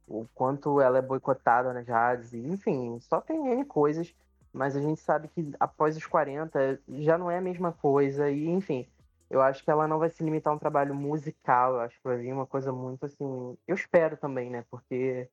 [0.09, 4.15] o quanto ela é boicotada nas rádios, e, enfim, só tem N coisas,
[4.51, 8.47] mas a gente sabe que após os 40 já não é a mesma coisa, e
[8.47, 8.87] enfim,
[9.29, 12.05] eu acho que ela não vai se limitar a um trabalho musical, eu acho que
[12.05, 13.57] vai vir uma coisa muito assim.
[13.67, 14.65] Eu espero também, né?
[14.71, 15.29] Porque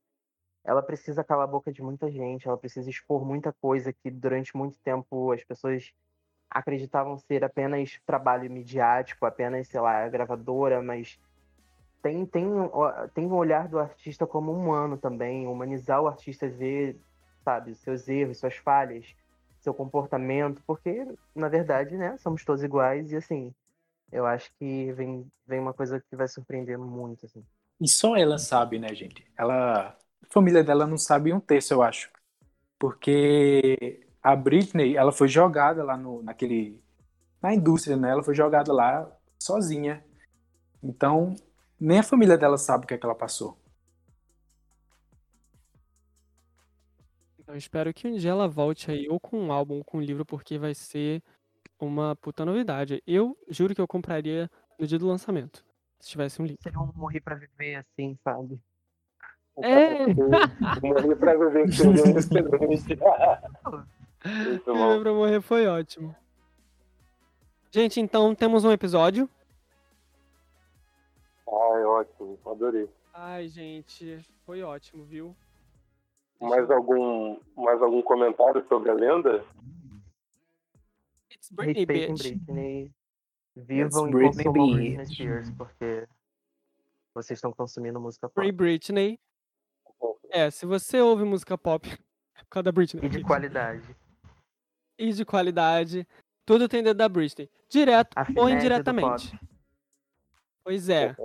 [0.64, 4.56] ela precisa calar a boca de muita gente, ela precisa expor muita coisa que durante
[4.56, 5.92] muito tempo as pessoas
[6.50, 11.20] acreditavam ser apenas trabalho midiático, apenas, sei lá, gravadora, mas
[12.02, 12.46] tem, tem,
[13.14, 17.00] tem um olhar do artista como humano também, humanizar o artista, ver,
[17.44, 19.16] sabe, seus erros, suas falhas,
[19.60, 23.54] seu comportamento, porque, na verdade, né, somos todos iguais e, assim,
[24.12, 27.44] eu acho que vem, vem uma coisa que vai surpreender muito, assim.
[27.82, 29.26] E só ela sabe, né, gente?
[29.36, 29.98] Ela
[30.30, 32.10] família dela não sabe um terço, eu acho.
[32.80, 36.82] Porque a Britney, ela foi jogada lá no, naquele.
[37.42, 38.12] Na indústria, né?
[38.12, 40.04] Ela foi jogada lá sozinha.
[40.82, 41.36] Então,
[41.80, 43.58] nem a família dela sabe o que, é que ela passou.
[47.46, 50.02] Eu espero que um dia ela volte aí, ou com um álbum, ou com um
[50.02, 51.22] livro, porque vai ser
[51.78, 53.04] uma puta novidade.
[53.06, 54.50] Eu juro que eu compraria
[54.80, 55.64] no dia do lançamento,
[56.00, 56.64] se tivesse um livro.
[56.64, 58.60] Seria um morrer pra viver assim, sabe?
[59.62, 60.08] É!
[60.82, 61.68] Morrer pra viver
[65.02, 66.16] pra morrer foi ótimo.
[67.72, 69.30] Gente, então temos um episódio.
[71.48, 72.90] Ai, ótimo, adorei.
[73.14, 75.36] Ai, gente, foi ótimo, viu?
[76.42, 79.46] Mais algum, mais algum comentário sobre a lenda?
[81.32, 82.24] It's Britney, Respeitem bitch.
[82.24, 82.92] Britney.
[83.56, 84.96] Vivam e Britney, consumam bitch.
[84.96, 86.08] Britney Spears, porque
[87.14, 88.42] vocês estão consumindo música pop.
[88.42, 89.20] Free Britney.
[90.34, 91.88] É, se você ouve música pop,
[92.36, 93.06] é por causa da Britney.
[93.06, 93.96] E de qualidade.
[94.98, 96.08] E de qualidade.
[96.44, 97.48] Tudo tem dedo da Britney.
[97.70, 99.40] Direto ou do indiretamente.
[100.64, 101.16] Pois é.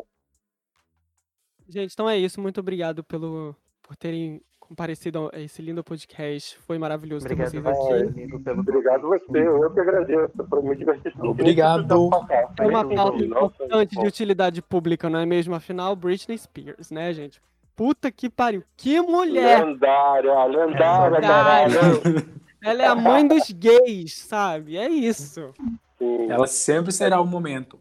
[1.66, 2.38] Gente, então é isso.
[2.38, 6.58] Muito obrigado pelo, por terem comparecido a esse lindo podcast.
[6.58, 8.20] Foi maravilhoso Obrigado ter você, vocês aqui.
[8.20, 10.46] amigo, pelo Obrigado você, eu que agradeço.
[10.48, 11.26] Foi muito divertido.
[11.26, 12.10] Obrigado.
[12.58, 15.54] É uma pauta importante de utilidade pública, não é mesmo?
[15.54, 17.40] Afinal, Britney Spears, né, gente?
[17.78, 18.64] Puta que pariu.
[18.76, 19.64] Que mulher!
[19.64, 21.20] Lendária, lendária, Lendária.
[21.20, 22.28] caralho.
[22.60, 24.76] Ela é a mãe dos gays, sabe?
[24.76, 25.54] É isso.
[25.96, 26.28] Sim.
[26.28, 27.78] Ela sempre será o momento.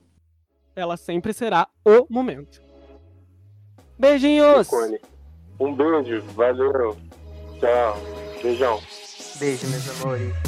[0.76, 2.62] Ela sempre será o momento.
[3.98, 4.70] Beijinhos!
[5.60, 6.95] Um beijo, valeu.
[7.60, 7.98] Tchau.
[8.43, 8.80] Beijão.
[9.39, 10.47] Beijo, meus amores.